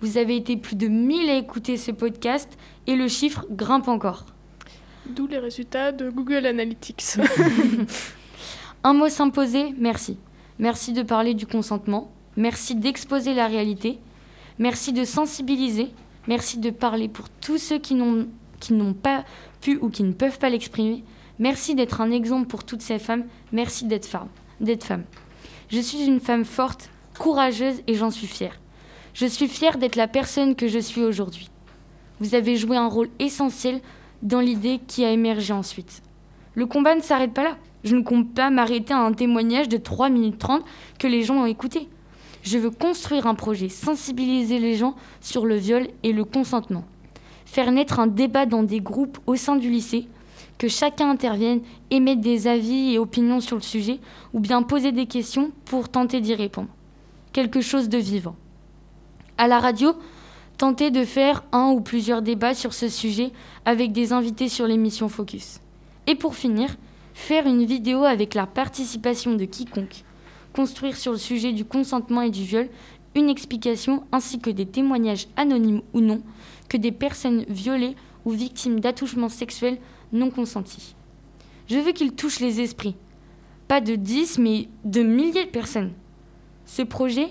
Vous 0.00 0.16
avez 0.16 0.36
été 0.36 0.56
plus 0.56 0.76
de 0.76 0.86
1000 0.86 1.28
à 1.30 1.36
écouter 1.36 1.76
ce 1.76 1.90
podcast 1.90 2.56
et 2.86 2.94
le 2.94 3.08
chiffre 3.08 3.46
grimpe 3.50 3.88
encore. 3.88 4.26
D'où 5.06 5.26
les 5.26 5.38
résultats 5.38 5.90
de 5.90 6.10
Google 6.10 6.46
Analytics. 6.46 7.16
Un 8.84 8.92
mot 8.92 9.08
s'imposer, 9.08 9.74
merci. 9.76 10.18
Merci 10.60 10.92
de 10.92 11.02
parler 11.02 11.34
du 11.34 11.46
consentement. 11.46 12.12
Merci 12.38 12.76
d'exposer 12.76 13.34
la 13.34 13.48
réalité. 13.48 13.98
Merci 14.60 14.92
de 14.92 15.02
sensibiliser. 15.02 15.88
Merci 16.28 16.58
de 16.58 16.70
parler 16.70 17.08
pour 17.08 17.28
tous 17.28 17.58
ceux 17.58 17.80
qui 17.80 17.96
n'ont 17.96 18.94
pas 18.94 19.24
pu 19.60 19.76
ou 19.82 19.90
qui 19.90 20.04
ne 20.04 20.12
peuvent 20.12 20.38
pas 20.38 20.48
l'exprimer. 20.48 21.02
Merci 21.40 21.74
d'être 21.74 22.00
un 22.00 22.12
exemple 22.12 22.46
pour 22.46 22.62
toutes 22.62 22.80
ces 22.80 23.00
femmes. 23.00 23.24
Merci 23.50 23.86
d'être 23.86 24.06
femme. 24.06 24.28
D'être 24.60 24.84
femme. 24.84 25.02
Je 25.68 25.80
suis 25.80 26.04
une 26.04 26.20
femme 26.20 26.44
forte, 26.44 26.90
courageuse 27.18 27.82
et 27.88 27.94
j'en 27.94 28.12
suis 28.12 28.28
fière. 28.28 28.60
Je 29.14 29.26
suis 29.26 29.48
fière 29.48 29.76
d'être 29.76 29.96
la 29.96 30.06
personne 30.06 30.54
que 30.54 30.68
je 30.68 30.78
suis 30.78 31.02
aujourd'hui. 31.02 31.50
Vous 32.20 32.36
avez 32.36 32.54
joué 32.54 32.76
un 32.76 32.86
rôle 32.86 33.10
essentiel 33.18 33.80
dans 34.22 34.40
l'idée 34.40 34.78
qui 34.86 35.04
a 35.04 35.10
émergé 35.10 35.52
ensuite. 35.52 36.02
Le 36.54 36.66
combat 36.66 36.94
ne 36.94 37.00
s'arrête 37.00 37.34
pas 37.34 37.42
là. 37.42 37.56
Je 37.82 37.96
ne 37.96 38.02
compte 38.02 38.32
pas 38.32 38.50
m'arrêter 38.50 38.94
à 38.94 39.00
un 39.00 39.12
témoignage 39.12 39.68
de 39.68 39.76
3 39.76 40.08
minutes 40.08 40.38
30 40.38 40.64
que 41.00 41.08
les 41.08 41.24
gens 41.24 41.42
ont 41.42 41.46
écouté. 41.46 41.88
Je 42.50 42.56
veux 42.56 42.70
construire 42.70 43.26
un 43.26 43.34
projet, 43.34 43.68
sensibiliser 43.68 44.58
les 44.58 44.74
gens 44.74 44.94
sur 45.20 45.44
le 45.44 45.56
viol 45.56 45.86
et 46.02 46.14
le 46.14 46.24
consentement. 46.24 46.84
Faire 47.44 47.70
naître 47.70 48.00
un 48.00 48.06
débat 48.06 48.46
dans 48.46 48.62
des 48.62 48.80
groupes 48.80 49.18
au 49.26 49.36
sein 49.36 49.56
du 49.56 49.68
lycée, 49.68 50.08
que 50.56 50.66
chacun 50.66 51.10
intervienne, 51.10 51.60
émette 51.90 52.22
des 52.22 52.46
avis 52.46 52.94
et 52.94 52.98
opinions 52.98 53.40
sur 53.40 53.56
le 53.56 53.62
sujet, 53.62 54.00
ou 54.32 54.40
bien 54.40 54.62
poser 54.62 54.92
des 54.92 55.04
questions 55.04 55.50
pour 55.66 55.90
tenter 55.90 56.22
d'y 56.22 56.34
répondre. 56.34 56.70
Quelque 57.34 57.60
chose 57.60 57.90
de 57.90 57.98
vivant. 57.98 58.34
À 59.36 59.46
la 59.46 59.58
radio, 59.58 59.92
tenter 60.56 60.90
de 60.90 61.04
faire 61.04 61.44
un 61.52 61.68
ou 61.72 61.82
plusieurs 61.82 62.22
débats 62.22 62.54
sur 62.54 62.72
ce 62.72 62.88
sujet 62.88 63.30
avec 63.66 63.92
des 63.92 64.14
invités 64.14 64.48
sur 64.48 64.66
l'émission 64.66 65.10
Focus. 65.10 65.60
Et 66.06 66.14
pour 66.14 66.34
finir, 66.34 66.78
faire 67.12 67.46
une 67.46 67.66
vidéo 67.66 68.04
avec 68.04 68.32
la 68.32 68.46
participation 68.46 69.34
de 69.34 69.44
quiconque, 69.44 70.02
construire 70.52 70.96
sur 70.96 71.12
le 71.12 71.18
sujet 71.18 71.52
du 71.52 71.64
consentement 71.64 72.22
et 72.22 72.30
du 72.30 72.42
viol 72.42 72.68
une 73.14 73.28
explication 73.28 74.04
ainsi 74.12 74.38
que 74.38 74.50
des 74.50 74.66
témoignages 74.66 75.28
anonymes 75.36 75.82
ou 75.92 76.00
non 76.00 76.22
que 76.68 76.76
des 76.76 76.92
personnes 76.92 77.44
violées 77.48 77.96
ou 78.24 78.30
victimes 78.30 78.80
d'attouchements 78.80 79.28
sexuels 79.28 79.78
non 80.12 80.30
consentis. 80.30 80.94
Je 81.68 81.78
veux 81.78 81.92
qu'il 81.92 82.12
touche 82.12 82.40
les 82.40 82.60
esprits. 82.60 82.96
Pas 83.66 83.80
de 83.80 83.94
10, 83.94 84.38
mais 84.38 84.68
de 84.84 85.02
milliers 85.02 85.44
de 85.44 85.50
personnes. 85.50 85.92
Ce 86.64 86.82
projet, 86.82 87.28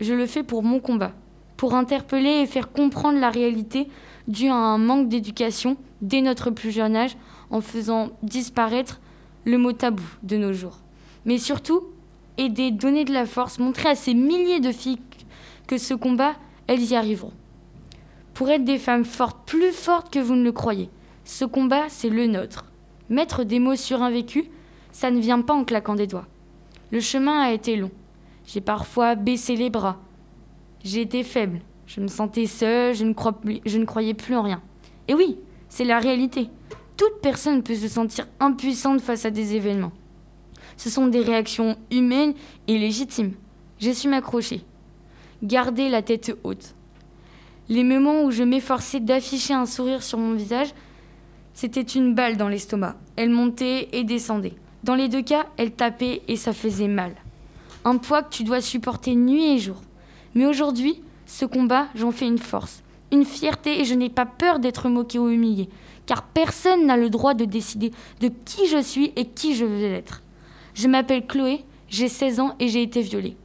je 0.00 0.12
le 0.14 0.26
fais 0.26 0.42
pour 0.42 0.62
mon 0.62 0.80
combat, 0.80 1.12
pour 1.56 1.74
interpeller 1.74 2.40
et 2.42 2.46
faire 2.46 2.72
comprendre 2.72 3.18
la 3.18 3.30
réalité 3.30 3.88
due 4.28 4.48
à 4.48 4.54
un 4.54 4.78
manque 4.78 5.08
d'éducation 5.08 5.76
dès 6.02 6.20
notre 6.20 6.50
plus 6.50 6.70
jeune 6.70 6.96
âge 6.96 7.16
en 7.50 7.60
faisant 7.60 8.10
disparaître 8.22 9.00
le 9.44 9.58
mot 9.58 9.72
tabou 9.72 10.04
de 10.22 10.36
nos 10.36 10.52
jours. 10.52 10.78
Mais 11.24 11.38
surtout, 11.38 11.82
aider, 12.38 12.70
donner 12.70 13.04
de 13.04 13.12
la 13.12 13.26
force, 13.26 13.58
montrer 13.58 13.90
à 13.90 13.94
ces 13.94 14.14
milliers 14.14 14.60
de 14.60 14.72
filles 14.72 15.00
que 15.66 15.78
ce 15.78 15.94
combat, 15.94 16.34
elles 16.66 16.82
y 16.82 16.94
arriveront. 16.94 17.32
Pour 18.34 18.50
être 18.50 18.64
des 18.64 18.78
femmes 18.78 19.04
fortes, 19.04 19.46
plus 19.46 19.72
fortes 19.72 20.12
que 20.12 20.18
vous 20.18 20.34
ne 20.34 20.44
le 20.44 20.52
croyez, 20.52 20.90
ce 21.24 21.44
combat, 21.44 21.88
c'est 21.88 22.10
le 22.10 22.26
nôtre. 22.26 22.66
Mettre 23.08 23.44
des 23.44 23.58
mots 23.58 23.76
sur 23.76 24.02
un 24.02 24.10
vécu, 24.10 24.44
ça 24.92 25.10
ne 25.10 25.20
vient 25.20 25.40
pas 25.40 25.54
en 25.54 25.64
claquant 25.64 25.94
des 25.94 26.06
doigts. 26.06 26.26
Le 26.90 27.00
chemin 27.00 27.40
a 27.40 27.52
été 27.52 27.76
long. 27.76 27.90
J'ai 28.46 28.60
parfois 28.60 29.14
baissé 29.14 29.56
les 29.56 29.70
bras. 29.70 29.98
J'ai 30.84 31.00
été 31.00 31.22
faible. 31.22 31.60
Je 31.86 32.00
me 32.00 32.08
sentais 32.08 32.46
seule, 32.46 32.94
je 32.94 33.04
ne, 33.04 33.84
croyais 33.84 34.14
plus 34.14 34.36
en 34.36 34.42
rien. 34.42 34.62
Et 35.08 35.14
oui, 35.14 35.38
c'est 35.68 35.84
la 35.84 35.98
réalité. 35.98 36.48
Toute 36.96 37.20
personne 37.22 37.62
peut 37.62 37.74
se 37.74 37.88
sentir 37.88 38.26
impuissante 38.40 39.00
face 39.00 39.24
à 39.24 39.30
des 39.30 39.54
événements. 39.54 39.92
Ce 40.76 40.90
sont 40.90 41.06
des 41.06 41.20
réactions 41.20 41.76
humaines 41.90 42.34
et 42.68 42.78
légitimes. 42.78 43.32
J'ai 43.78 43.94
su 43.94 44.08
m'accrocher. 44.08 44.62
Garder 45.42 45.88
la 45.88 46.02
tête 46.02 46.36
haute. 46.44 46.74
Les 47.68 47.84
moments 47.84 48.24
où 48.24 48.30
je 48.30 48.42
m'efforçais 48.42 49.00
d'afficher 49.00 49.54
un 49.54 49.66
sourire 49.66 50.02
sur 50.02 50.18
mon 50.18 50.34
visage, 50.34 50.74
c'était 51.54 51.82
une 51.82 52.14
balle 52.14 52.36
dans 52.36 52.48
l'estomac. 52.48 52.96
Elle 53.16 53.30
montait 53.30 53.88
et 53.92 54.04
descendait. 54.04 54.54
Dans 54.82 54.94
les 54.94 55.08
deux 55.08 55.22
cas, 55.22 55.46
elle 55.56 55.70
tapait 55.70 56.22
et 56.28 56.36
ça 56.36 56.52
faisait 56.52 56.88
mal. 56.88 57.14
Un 57.84 57.96
poids 57.96 58.22
que 58.22 58.34
tu 58.34 58.44
dois 58.44 58.60
supporter 58.60 59.14
nuit 59.14 59.54
et 59.54 59.58
jour. 59.58 59.80
Mais 60.34 60.46
aujourd'hui, 60.46 61.00
ce 61.26 61.44
combat, 61.44 61.86
j'en 61.94 62.10
fais 62.10 62.26
une 62.26 62.38
force, 62.38 62.82
une 63.12 63.24
fierté 63.24 63.80
et 63.80 63.84
je 63.84 63.94
n'ai 63.94 64.10
pas 64.10 64.26
peur 64.26 64.58
d'être 64.58 64.88
moqué 64.88 65.18
ou 65.18 65.28
humilié, 65.28 65.68
car 66.06 66.22
personne 66.24 66.86
n'a 66.86 66.96
le 66.96 67.08
droit 67.08 67.34
de 67.34 67.44
décider 67.44 67.92
de 68.20 68.30
qui 68.44 68.66
je 68.66 68.82
suis 68.82 69.12
et 69.16 69.26
qui 69.26 69.54
je 69.54 69.64
veux 69.64 69.84
être. 69.84 70.23
Je 70.74 70.88
m'appelle 70.88 71.26
Chloé, 71.26 71.60
j'ai 71.88 72.08
16 72.08 72.40
ans 72.40 72.54
et 72.58 72.66
j'ai 72.68 72.82
été 72.82 73.00
violée. 73.00 73.36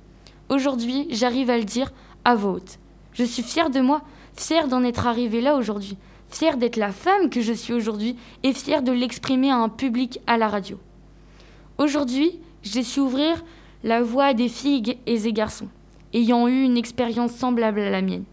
Aujourd'hui, 0.49 1.07
j'arrive 1.11 1.51
à 1.51 1.57
le 1.59 1.63
dire 1.63 1.93
à 2.25 2.33
voix 2.33 2.53
haute. 2.53 2.79
Je 3.13 3.23
suis 3.23 3.43
fière 3.43 3.69
de 3.69 3.79
moi, 3.79 4.01
fière 4.35 4.67
d'en 4.67 4.83
être 4.83 5.05
arrivée 5.05 5.39
là 5.39 5.55
aujourd'hui, 5.55 5.95
fière 6.31 6.57
d'être 6.57 6.77
la 6.77 6.91
femme 6.91 7.29
que 7.29 7.41
je 7.41 7.53
suis 7.53 7.73
aujourd'hui 7.73 8.15
et 8.41 8.53
fière 8.53 8.81
de 8.81 8.91
l'exprimer 8.91 9.51
à 9.51 9.57
un 9.57 9.69
public 9.69 10.19
à 10.25 10.37
la 10.37 10.47
radio. 10.47 10.79
Aujourd'hui, 11.77 12.39
j'ai 12.63 12.81
su 12.81 12.99
ouvrir 12.99 13.43
la 13.83 14.01
voie 14.01 14.25
à 14.25 14.33
des 14.33 14.49
filles 14.49 14.97
et 15.05 15.19
des 15.19 15.33
garçons, 15.33 15.69
ayant 16.13 16.47
eu 16.47 16.63
une 16.63 16.77
expérience 16.77 17.33
semblable 17.33 17.79
à 17.79 17.91
la 17.91 18.01
mienne. 18.01 18.25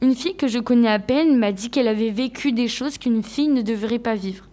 Une 0.00 0.14
fille 0.14 0.34
que 0.34 0.48
je 0.48 0.58
connais 0.58 0.88
à 0.88 0.98
peine 0.98 1.36
m'a 1.36 1.52
dit 1.52 1.68
qu'elle 1.68 1.88
avait 1.88 2.10
vécu 2.10 2.52
des 2.52 2.68
choses 2.68 2.96
qu'une 2.96 3.22
fille 3.22 3.48
ne 3.48 3.60
devrait 3.60 3.98
pas 3.98 4.14
vivre. 4.14 4.46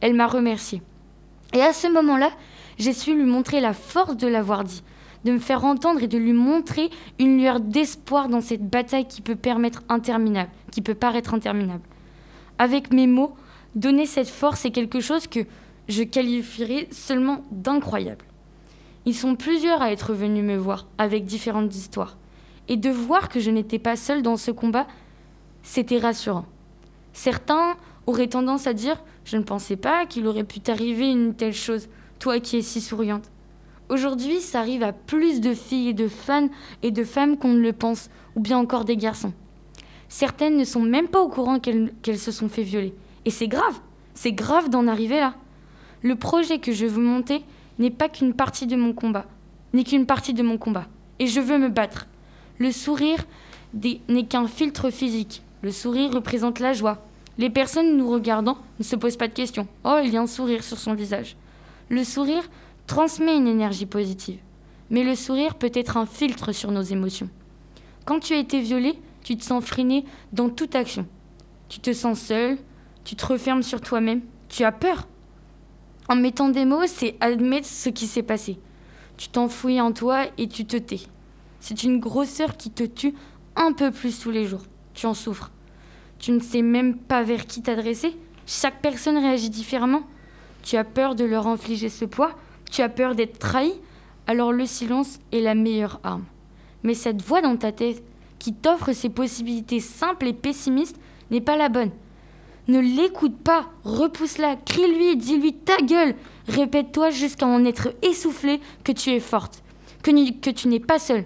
Elle 0.00 0.14
m'a 0.14 0.28
remerciée. 0.28 0.80
Et 1.54 1.60
à 1.60 1.72
ce 1.72 1.88
moment-là, 1.88 2.30
j'ai 2.82 2.92
su 2.92 3.14
lui 3.14 3.24
montrer 3.24 3.60
la 3.60 3.74
force 3.74 4.16
de 4.16 4.26
l'avoir 4.26 4.64
dit, 4.64 4.82
de 5.24 5.30
me 5.30 5.38
faire 5.38 5.64
entendre 5.64 6.02
et 6.02 6.08
de 6.08 6.18
lui 6.18 6.32
montrer 6.32 6.90
une 7.20 7.38
lueur 7.38 7.60
d'espoir 7.60 8.28
dans 8.28 8.40
cette 8.40 8.68
bataille 8.68 9.06
qui 9.06 9.22
peut 9.22 9.36
paraître 9.36 9.84
interminable. 9.88 11.82
Avec 12.58 12.92
mes 12.92 13.06
mots, 13.06 13.36
donner 13.76 14.04
cette 14.04 14.28
force 14.28 14.64
est 14.64 14.72
quelque 14.72 14.98
chose 14.98 15.28
que 15.28 15.46
je 15.88 16.02
qualifierais 16.02 16.88
seulement 16.90 17.42
d'incroyable. 17.52 18.24
Ils 19.06 19.14
sont 19.14 19.36
plusieurs 19.36 19.80
à 19.80 19.92
être 19.92 20.12
venus 20.12 20.42
me 20.42 20.56
voir 20.56 20.88
avec 20.98 21.24
différentes 21.24 21.74
histoires. 21.76 22.16
Et 22.68 22.76
de 22.76 22.90
voir 22.90 23.28
que 23.28 23.38
je 23.38 23.50
n'étais 23.50 23.78
pas 23.78 23.96
seule 23.96 24.22
dans 24.22 24.36
ce 24.36 24.50
combat, 24.50 24.88
c'était 25.62 25.98
rassurant. 25.98 26.46
Certains 27.12 27.76
auraient 28.06 28.28
tendance 28.28 28.66
à 28.66 28.72
dire 28.72 29.00
Je 29.24 29.36
ne 29.36 29.42
pensais 29.42 29.76
pas 29.76 30.04
qu'il 30.06 30.26
aurait 30.26 30.44
pu 30.44 30.60
t'arriver 30.60 31.10
une 31.10 31.34
telle 31.34 31.52
chose, 31.52 31.88
toi 32.22 32.38
qui 32.38 32.56
es 32.56 32.62
si 32.62 32.80
souriante. 32.80 33.32
Aujourd'hui, 33.88 34.40
ça 34.40 34.60
arrive 34.60 34.84
à 34.84 34.92
plus 34.92 35.40
de 35.40 35.54
filles 35.54 35.88
et 35.88 35.92
de 35.92 36.06
fans 36.06 36.48
et 36.84 36.92
de 36.92 37.02
femmes 37.02 37.36
qu'on 37.36 37.52
ne 37.52 37.60
le 37.60 37.72
pense, 37.72 38.10
ou 38.36 38.40
bien 38.40 38.58
encore 38.58 38.84
des 38.84 38.96
garçons. 38.96 39.32
Certaines 40.08 40.56
ne 40.56 40.62
sont 40.62 40.82
même 40.82 41.08
pas 41.08 41.20
au 41.20 41.28
courant 41.28 41.58
qu'elles 41.58 42.18
se 42.18 42.30
sont 42.30 42.48
fait 42.48 42.62
violer. 42.62 42.94
Et 43.24 43.30
c'est 43.30 43.48
grave, 43.48 43.80
c'est 44.14 44.30
grave 44.30 44.70
d'en 44.70 44.86
arriver 44.86 45.16
là. 45.16 45.34
Le 46.00 46.14
projet 46.14 46.60
que 46.60 46.70
je 46.70 46.86
veux 46.86 47.02
monter 47.02 47.42
n'est 47.80 47.90
pas 47.90 48.08
qu'une 48.08 48.34
partie 48.34 48.68
de 48.68 48.76
mon 48.76 48.92
combat, 48.92 49.26
n'est 49.72 49.82
qu'une 49.82 50.06
partie 50.06 50.32
de 50.32 50.44
mon 50.44 50.58
combat. 50.58 50.86
Et 51.18 51.26
je 51.26 51.40
veux 51.40 51.58
me 51.58 51.70
battre. 51.70 52.06
Le 52.60 52.70
sourire 52.70 53.24
n'est 53.74 54.26
qu'un 54.26 54.46
filtre 54.46 54.90
physique. 54.90 55.42
Le 55.62 55.72
sourire 55.72 56.12
représente 56.12 56.60
la 56.60 56.72
joie. 56.72 57.04
Les 57.36 57.50
personnes 57.50 57.96
nous 57.96 58.08
regardant 58.08 58.58
ne 58.78 58.84
se 58.84 58.94
posent 58.94 59.16
pas 59.16 59.26
de 59.26 59.34
questions. 59.34 59.66
Oh, 59.84 59.98
il 60.04 60.12
y 60.12 60.16
a 60.16 60.20
un 60.20 60.28
sourire 60.28 60.62
sur 60.62 60.78
son 60.78 60.94
visage. 60.94 61.34
Le 61.92 62.04
sourire 62.04 62.48
transmet 62.86 63.36
une 63.36 63.46
énergie 63.46 63.84
positive. 63.84 64.38
Mais 64.88 65.04
le 65.04 65.14
sourire 65.14 65.56
peut 65.56 65.70
être 65.74 65.98
un 65.98 66.06
filtre 66.06 66.52
sur 66.52 66.70
nos 66.70 66.80
émotions. 66.80 67.28
Quand 68.06 68.18
tu 68.18 68.32
as 68.32 68.38
été 68.38 68.62
violé, 68.62 68.98
tu 69.22 69.36
te 69.36 69.44
sens 69.44 69.62
freiné 69.62 70.06
dans 70.32 70.48
toute 70.48 70.74
action. 70.74 71.06
Tu 71.68 71.80
te 71.80 71.92
sens 71.92 72.18
seul, 72.18 72.56
tu 73.04 73.14
te 73.14 73.26
refermes 73.26 73.62
sur 73.62 73.82
toi-même, 73.82 74.22
tu 74.48 74.64
as 74.64 74.72
peur. 74.72 75.06
En 76.08 76.16
mettant 76.16 76.48
des 76.48 76.64
mots, 76.64 76.86
c'est 76.86 77.14
admettre 77.20 77.66
ce 77.66 77.90
qui 77.90 78.06
s'est 78.06 78.22
passé. 78.22 78.58
Tu 79.18 79.28
t'enfouis 79.28 79.78
en 79.78 79.92
toi 79.92 80.24
et 80.38 80.48
tu 80.48 80.64
te 80.64 80.78
tais. 80.78 81.02
C'est 81.60 81.82
une 81.82 82.00
grosseur 82.00 82.56
qui 82.56 82.70
te 82.70 82.84
tue 82.84 83.12
un 83.54 83.74
peu 83.74 83.90
plus 83.90 84.18
tous 84.18 84.30
les 84.30 84.46
jours. 84.46 84.62
Tu 84.94 85.04
en 85.04 85.12
souffres. 85.12 85.50
Tu 86.18 86.32
ne 86.32 86.40
sais 86.40 86.62
même 86.62 86.96
pas 86.96 87.22
vers 87.22 87.44
qui 87.44 87.60
t'adresser. 87.60 88.16
Chaque 88.46 88.80
personne 88.80 89.18
réagit 89.18 89.50
différemment. 89.50 90.04
Tu 90.62 90.76
as 90.76 90.84
peur 90.84 91.14
de 91.14 91.24
leur 91.24 91.46
infliger 91.46 91.88
ce 91.88 92.04
poids? 92.04 92.32
Tu 92.70 92.82
as 92.82 92.88
peur 92.88 93.14
d'être 93.14 93.38
trahi? 93.38 93.72
Alors 94.26 94.52
le 94.52 94.66
silence 94.66 95.18
est 95.32 95.40
la 95.40 95.54
meilleure 95.54 96.00
arme. 96.04 96.24
Mais 96.82 96.94
cette 96.94 97.22
voix 97.22 97.40
dans 97.40 97.56
ta 97.56 97.72
tête 97.72 98.02
qui 98.38 98.52
t'offre 98.52 98.92
ces 98.92 99.08
possibilités 99.08 99.80
simples 99.80 100.26
et 100.26 100.32
pessimistes 100.32 100.98
n'est 101.30 101.40
pas 101.40 101.56
la 101.56 101.68
bonne. 101.68 101.90
Ne 102.68 102.78
l'écoute 102.78 103.36
pas, 103.38 103.66
repousse-la, 103.84 104.56
crie-lui, 104.56 105.16
dis-lui 105.16 105.52
ta 105.52 105.78
gueule. 105.78 106.14
Répète-toi 106.48 107.10
jusqu'à 107.10 107.46
en 107.46 107.64
être 107.64 107.88
essoufflé 108.02 108.60
que 108.84 108.92
tu 108.92 109.10
es 109.10 109.20
forte, 109.20 109.62
que, 110.02 110.50
tu 110.50 110.68
n'es 110.68 110.80
pas 110.80 110.98
seule. 110.98 111.24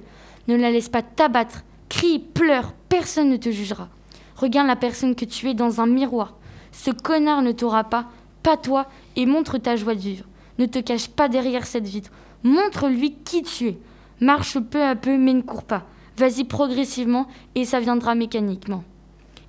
Ne 0.49 0.57
la 0.57 0.71
laisse 0.71 0.89
pas 0.89 1.03
t'abattre. 1.03 1.63
Crie, 1.89 2.19
pleure, 2.19 2.73
personne 2.89 3.31
ne 3.31 3.37
te 3.37 3.51
jugera. 3.51 3.89
Regarde 4.37 4.69
la 4.69 4.77
personne 4.77 5.15
que 5.15 5.25
tu 5.25 5.49
es 5.49 5.55
dans 5.55 5.81
un 5.81 5.87
miroir. 5.87 6.35
Ce 6.73 6.91
connard 6.91 7.43
ne 7.43 7.53
t'aura 7.53 7.85
pas, 7.85 8.07
pas 8.47 8.57
toi, 8.57 8.87
et 9.17 9.27
montre 9.27 9.59
ta 9.59 9.75
joie 9.75 9.97
de 9.97 10.01
vivre. 10.01 10.25
Ne 10.61 10.67
te 10.67 10.79
cache 10.79 11.09
pas 11.09 11.29
derrière 11.29 11.67
cette 11.67 11.89
vitre. 11.89 12.13
Montre-lui 12.45 13.17
qui 13.25 13.43
tu 13.43 13.67
es. 13.67 13.79
Marche 14.21 14.61
peu 14.61 14.85
à 14.85 14.95
peu, 14.95 15.19
mais 15.19 15.35
ne 15.35 15.43
cours 15.43 15.65
pas. 15.65 15.85
Vas-y 16.17 16.45
progressivement, 16.45 17.27
et 17.57 17.65
ça 17.65 17.81
viendra 17.81 18.15
mécaniquement. 18.15 18.85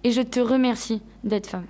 Et 0.03 0.11
je 0.11 0.23
te 0.23 0.39
remercie 0.39 1.03
d'être 1.23 1.45
femme. 1.45 1.67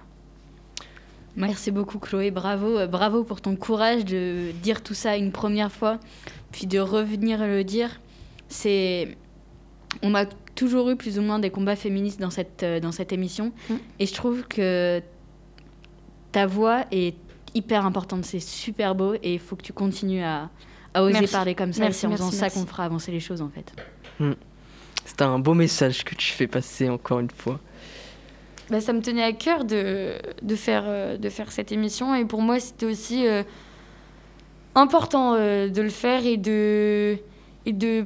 Merci 1.36 1.70
beaucoup 1.70 2.00
Chloé, 2.00 2.32
bravo, 2.32 2.78
euh, 2.78 2.88
bravo 2.88 3.26
pour 3.26 3.42
ton 3.42 3.58
courage 3.58 4.06
de 4.06 4.54
dire 4.64 4.82
tout 4.82 4.94
ça 4.94 5.18
une 5.18 5.34
première 5.34 5.72
fois, 5.72 6.00
puis 6.54 6.66
de 6.66 6.80
revenir 6.80 7.46
le 7.46 7.66
dire. 7.66 8.00
C'est, 8.48 9.18
on 10.02 10.16
a 10.16 10.26
toujours 10.56 10.90
eu 10.92 10.96
plus 10.96 11.20
ou 11.20 11.24
moins 11.24 11.40
des 11.40 11.50
combats 11.50 11.76
féministes 11.76 12.22
dans 12.22 12.32
cette 12.32 12.64
euh, 12.64 12.80
dans 12.80 12.94
cette 12.94 13.12
émission, 13.12 13.52
mm. 13.70 13.76
et 14.00 14.06
je 14.06 14.14
trouve 14.14 14.48
que 14.48 15.04
ta 16.38 16.46
voix 16.46 16.86
est 16.92 17.16
hyper 17.56 17.84
importante, 17.84 18.24
c'est 18.24 18.40
super 18.40 18.94
beau, 18.94 19.16
et 19.16 19.34
il 19.34 19.40
faut 19.40 19.56
que 19.56 19.64
tu 19.64 19.74
continues 19.74 20.22
à, 20.22 20.52
à 20.94 21.02
oser 21.02 21.26
parler 21.26 21.56
comme 21.56 21.74
ça. 21.74 21.92
C'est 21.92 22.06
en 22.06 22.12
faisant 22.12 22.30
ça 22.30 22.52
qu'on 22.52 22.68
fera 22.68 22.86
avancer 22.86 23.12
les 23.12 23.20
choses 23.20 23.42
en 23.42 23.50
fait. 23.50 23.74
Mm. 24.20 24.34
C'est 25.04 25.24
un 25.24 25.40
beau 25.40 25.56
message 25.56 26.04
que 26.04 26.14
tu 26.14 26.32
fais 26.32 26.46
passer 26.46 26.90
encore 26.90 27.22
une 27.22 27.32
fois. 27.32 27.60
Bah, 28.70 28.82
ça 28.82 28.94
me 28.94 29.02
tenait 29.02 29.24
à 29.24 29.32
cœur 29.32 29.66
de, 29.66 30.12
de, 30.44 30.56
faire, 30.56 30.84
euh, 30.86 31.18
de 31.18 31.28
faire 31.30 31.52
cette 31.52 31.72
émission. 31.72 32.14
Et 32.14 32.24
pour 32.24 32.44
moi, 32.44 32.60
c'était 32.60 32.86
aussi 32.86 33.26
euh, 33.26 33.42
important 34.76 35.34
euh, 35.34 35.70
de 35.70 35.82
le 35.82 35.90
faire 35.90 36.24
et 36.24 36.38
de, 36.38 37.18
et 37.66 37.74
de 37.74 38.06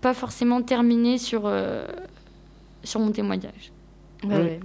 pas 0.00 0.14
forcément 0.14 0.62
terminer 0.62 1.18
sur, 1.18 1.52
sur 2.84 3.00
mon 3.00 3.10
témoignage. 3.12 3.70
oui. 4.24 4.60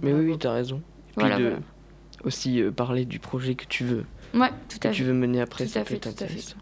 Mais 0.00 0.12
oui, 0.12 0.30
oui 0.30 0.38
tu 0.38 0.46
as 0.46 0.52
raison. 0.52 0.80
Et 1.18 1.20
puis 1.20 1.36
de 1.42 1.56
aussi 2.24 2.62
parler 2.74 3.04
du 3.04 3.18
projet 3.18 3.54
que 3.54 3.64
tu 3.68 3.84
veux. 3.84 4.04
Ouais, 4.34 4.50
tout 4.68 4.78
que 4.80 4.88
à 4.88 4.90
tu 4.90 5.04
veux 5.04 5.12
mener 5.14 5.40
après, 5.40 5.64
tout 5.64 5.70
ça 5.72 5.80
à 5.80 5.82
peut 5.84 5.90
fait, 5.90 5.96
être 5.96 6.02
tout 6.02 6.08
à 6.08 6.12
fait. 6.12 6.24
intéressant. 6.24 6.56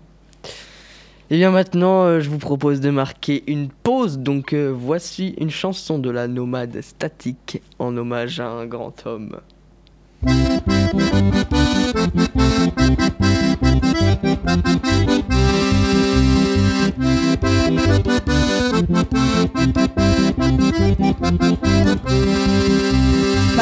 Et 1.31 1.37
bien 1.37 1.51
maintenant, 1.51 2.05
euh, 2.05 2.21
je 2.21 2.29
vous 2.29 2.37
propose 2.37 2.81
de 2.81 2.91
marquer 2.91 3.43
une 3.47 3.69
pause. 3.71 4.19
Donc 4.19 4.53
euh, 4.53 4.69
voici 4.71 5.35
une 5.39 5.51
chanson 5.51 5.99
de 5.99 6.11
la 6.11 6.29
nomade 6.29 6.81
statique 6.83 7.63
en 7.79 7.97
hommage 7.97 8.39
à 8.39 8.49
un 8.49 8.67
grand 8.67 9.07
homme. 9.07 9.39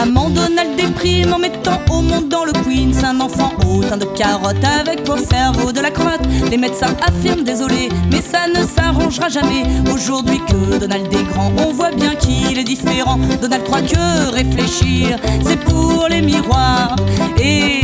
Maman 0.01 0.31
Donald 0.31 0.77
déprime 0.77 1.35
en 1.35 1.39
mettant 1.39 1.79
au 1.91 2.01
monde 2.01 2.31
dans 2.31 2.47
le 2.47 2.53
Queens 2.53 3.05
un 3.05 3.21
enfant 3.21 3.53
au 3.67 3.85
teint 3.85 3.99
de 3.99 4.07
carotte 4.07 4.65
avec 4.65 5.05
pour 5.05 5.19
cerveau 5.19 5.73
de 5.73 5.81
la 5.81 5.91
crotte. 5.91 6.23
Les 6.51 6.57
médecins 6.57 6.97
affirment 7.07 7.45
désolé, 7.45 7.91
mais 8.11 8.23
ça 8.23 8.49
ne 8.49 8.65
s'arrangera 8.65 9.29
jamais. 9.29 9.63
Aujourd'hui 9.93 10.41
que 10.49 10.79
Donald 10.79 11.13
est 11.13 11.25
grand, 11.25 11.53
on 11.59 11.75
voit 11.75 11.91
bien 11.91 12.15
qu'il 12.15 12.59
est 12.59 12.65
différent. 12.65 13.19
Donald 13.43 13.63
croit 13.65 13.83
que 13.83 14.31
réfléchir, 14.33 15.19
c'est 15.45 15.61
pour 15.61 16.07
les 16.09 16.23
miroirs, 16.23 16.97
et 17.39 17.83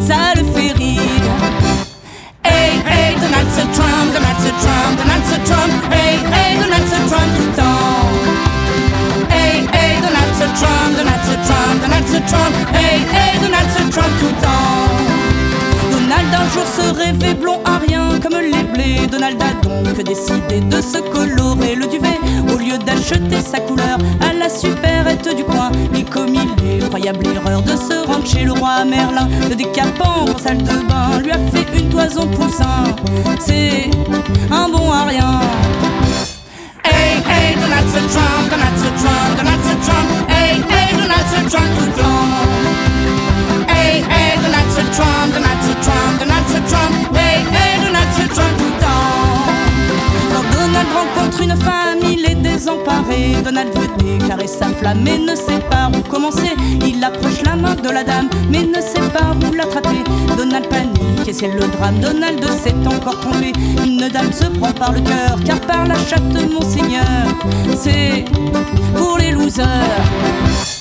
ça 0.00 0.32
le 0.36 0.44
fait 0.44 0.72
rire. 0.72 1.02
Hey, 2.44 2.78
hey, 2.88 3.14
Donald 3.16 3.74
Trump, 3.74 4.07
se 12.08 12.18
Trump, 12.30 12.54
hey, 12.72 13.00
hey, 13.12 13.38
Donald 13.40 13.68
Trump 13.90 14.12
tout 14.20 14.26
le 14.26 14.40
temps. 14.42 14.78
Donald 15.92 16.34
un 16.34 16.48
jour 16.54 16.66
se 16.66 16.94
rêvait 16.96 17.34
blond 17.34 17.60
à 17.64 17.78
rien 17.78 18.18
comme 18.22 18.40
les 18.40 18.64
blés. 18.72 19.06
Donald 19.06 19.40
a 19.42 19.52
donc 19.62 20.02
décidé 20.02 20.60
de 20.60 20.80
se 20.80 20.98
colorer 20.98 21.74
le 21.74 21.86
duvet 21.86 22.18
au 22.52 22.56
lieu 22.56 22.78
d'acheter 22.78 23.40
sa 23.40 23.60
couleur 23.60 23.98
à 24.20 24.32
la 24.32 24.48
supérette 24.48 25.36
du 25.36 25.44
coin. 25.44 25.70
Il 25.92 26.06
effroyable 26.78 27.26
erreur 27.26 27.62
de 27.62 27.76
se 27.76 28.06
rendre 28.06 28.26
chez 28.26 28.44
le 28.44 28.52
roi 28.52 28.84
Merlin, 28.84 29.28
le 29.48 29.54
décapant 29.54 30.24
pour 30.26 30.40
salle 30.40 30.62
de 30.62 30.88
bain 30.88 31.20
lui 31.22 31.30
a 31.30 31.38
fait 31.50 31.66
une 31.76 31.90
toison 31.90 32.26
poussin. 32.28 32.84
C'est 33.38 33.90
un 34.50 34.68
bon 34.68 34.90
à 34.90 35.04
rien. 35.04 35.40
Hey, 36.84 37.16
hey, 37.28 37.54
Donald 37.56 37.86
Trump, 38.12 38.50
Donald 38.50 38.76
Trump, 38.96 39.30
Donald 39.36 39.60
Trump, 39.82 40.08
hey, 40.30 40.37
hey. 43.68 44.02
Hey. 44.08 44.28
Quand 50.30 50.44
Donald 50.52 50.88
rencontre 50.94 51.42
une 51.42 51.56
femme, 51.56 51.98
il 52.02 52.24
est 52.24 52.34
désemparé. 52.34 53.34
Donald 53.44 53.70
veut 53.74 53.88
déclarer 53.98 54.46
sa 54.46 54.66
flamme, 54.66 55.00
mais 55.02 55.18
ne 55.18 55.34
sait 55.34 55.60
pas 55.70 55.90
où 55.94 56.00
commencer. 56.08 56.54
Il 56.86 57.02
approche 57.02 57.42
la 57.44 57.56
main 57.56 57.74
de 57.74 57.90
la 57.90 58.04
dame, 58.04 58.28
mais 58.50 58.62
ne 58.62 58.80
sait 58.80 59.08
pas 59.12 59.34
où 59.34 59.52
l'attraper. 59.52 60.04
Donald 60.36 60.68
panique 60.68 61.28
et 61.28 61.32
c'est 61.32 61.48
le 61.48 61.60
drame. 61.60 61.98
Donald 62.00 62.44
s'est 62.62 62.74
encore 62.86 63.20
trompé. 63.20 63.52
Une 63.84 64.08
dame 64.08 64.32
se 64.32 64.44
prend 64.44 64.72
par 64.72 64.92
le 64.92 65.00
cœur, 65.00 65.38
car 65.44 65.60
par 65.60 65.86
la 65.86 65.96
chatte, 65.96 66.22
monseigneur, 66.52 67.04
c'est 67.76 68.24
pour 68.94 69.18
les 69.18 69.32
losers. 69.32 70.77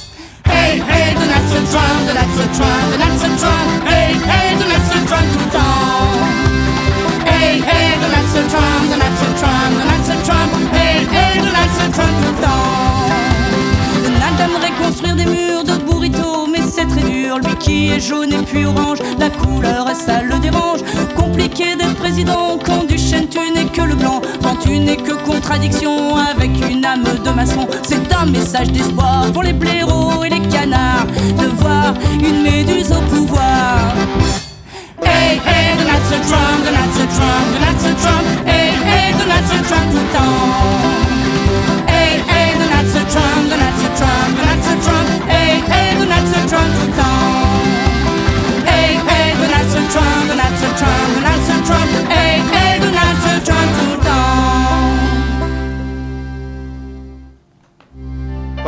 Hey, 0.57 0.81
hey, 0.91 1.13
Donald 1.13 1.47
se 1.51 1.59
Trump, 1.71 1.99
Donald 2.07 2.31
se 2.37 2.45
Trump, 2.57 2.85
Donald 2.91 3.17
se 3.21 3.29
Trump, 3.41 3.69
hey, 3.87 4.11
hey, 4.31 4.49
Donald 4.59 4.85
se 4.89 4.97
Trump 5.09 5.27
tout 5.33 5.39
le 5.45 5.49
temps. 5.57 6.17
Hey, 7.29 7.61
hey, 7.69 7.91
Donald 8.01 8.27
se 8.33 8.41
Trump, 8.53 8.83
Donald 8.91 9.15
se 9.21 9.29
Trump, 9.39 9.71
Donald 9.79 10.03
se 10.09 10.15
Trump, 10.27 10.51
hey, 10.73 10.97
hey, 11.15 11.33
Donald 11.45 11.71
se 11.77 11.85
Trump 11.95 12.15
tout 12.21 12.33
le 12.33 12.41
temps. 12.45 13.07
Donald 14.03 14.39
aimerait 14.45 14.75
construire 14.83 15.15
des 15.15 15.25
murs 15.25 15.56
qui 17.67 17.89
est 17.89 17.99
jaune 17.99 18.31
et 18.31 18.43
puis 18.43 18.65
orange, 18.65 18.99
la 19.19 19.29
couleur 19.29 19.87
ça 19.93 20.21
le 20.21 20.39
dérange. 20.39 20.79
Compliqué 21.15 21.75
d'être 21.75 21.95
président 21.95 22.57
quand 22.65 22.85
du 22.87 22.97
chêne 22.97 23.27
tu 23.27 23.39
n'es 23.53 23.65
que 23.65 23.81
le 23.81 23.95
blanc, 23.95 24.21
quand 24.41 24.55
tu 24.55 24.79
n'es 24.79 24.95
que 24.95 25.13
contradiction 25.25 26.15
avec 26.15 26.51
une 26.69 26.85
âme 26.85 27.03
de 27.03 27.29
maçon. 27.31 27.67
C'est 27.83 28.13
un 28.13 28.25
message 28.25 28.71
d'espoir 28.71 29.31
pour 29.33 29.43
les 29.43 29.53
blaireaux 29.53 30.23
et 30.23 30.29
les 30.29 30.41
canards 30.47 31.07
de 31.41 31.47
voir 31.61 31.93
une 32.19 32.41
méduse 32.43 32.91
au 32.91 33.01
pouvoir. 33.13 33.93
Hey, 35.03 35.41
hey, 35.45 35.77
Donald 35.77 36.03
se 36.05 36.29
Trump, 36.29 36.59
Donald 36.63 36.91
se 36.93 37.05
Trump, 37.17 37.47
Donald 37.53 37.79
se 37.79 37.91
Trump, 38.01 38.25
hey, 38.47 38.69
hey, 38.89 39.13
Donald 39.19 39.45
se 39.45 39.69
Trump 39.69 39.91
tout 39.91 39.97
le 39.97 40.17
temps. 40.17 41.86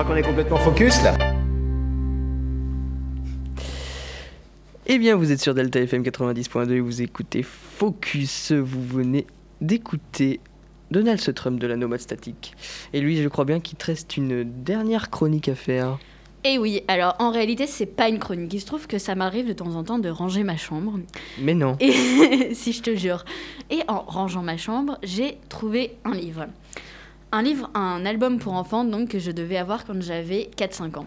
Qu'on 0.10 0.16
est 0.16 0.24
complètement 0.24 0.58
focus 0.58 1.04
là. 1.04 1.16
Eh 4.88 4.98
bien, 4.98 5.16
vous 5.16 5.32
êtes 5.32 5.40
sur 5.40 5.54
Delta 5.54 5.80
FM 5.80 6.02
90.2 6.02 6.72
et 6.72 6.80
vous 6.80 7.04
écoutez 7.04 7.44
Focus. 7.44 8.52
Vous 8.54 8.84
venez 8.84 9.28
d'écouter 9.62 10.40
Donald 10.90 11.22
Trump 11.36 11.60
de 11.60 11.68
la 11.68 11.76
Nomade 11.76 12.00
Statique. 12.00 12.56
Et 12.92 13.02
lui, 13.02 13.22
je 13.22 13.28
crois 13.28 13.46
bien 13.46 13.60
qu'il 13.60 13.78
te 13.78 13.86
reste 13.86 14.18
une 14.18 14.44
dernière 14.64 15.12
chronique 15.12 15.48
à 15.48 15.54
faire. 15.54 16.00
Et 16.44 16.58
oui, 16.58 16.82
alors 16.88 17.16
en 17.20 17.30
réalité, 17.30 17.68
c'est 17.68 17.86
pas 17.86 18.10
une 18.10 18.18
chronique. 18.18 18.52
Il 18.52 18.62
se 18.62 18.66
trouve 18.66 18.88
que 18.88 18.98
ça 18.98 19.14
m'arrive 19.14 19.48
de 19.48 19.54
temps 19.54 19.76
en 19.76 19.84
temps 19.84 20.00
de 20.00 20.10
ranger 20.10 20.42
ma 20.42 20.58
chambre. 20.58 21.00
Mais 21.40 21.54
non. 21.54 21.76
Et 21.80 22.50
si 22.56 22.74
je 22.74 22.82
te 22.82 22.96
jure. 22.96 23.26
Et 23.70 23.82
en 23.88 24.02
rangeant 24.02 24.42
ma 24.42 24.58
chambre, 24.58 24.98
j'ai 25.04 25.38
trouvé 25.50 25.98
un 26.04 26.16
livre. 26.16 26.48
Un 27.32 27.44
livre, 27.44 27.70
un 27.76 28.06
album 28.06 28.40
pour 28.40 28.54
enfants, 28.54 28.84
donc 28.84 29.10
que 29.10 29.20
je 29.20 29.32
devais 29.32 29.58
avoir 29.58 29.86
quand 29.86 30.02
j'avais 30.02 30.50
4-5 30.58 30.98
ans. 30.98 31.06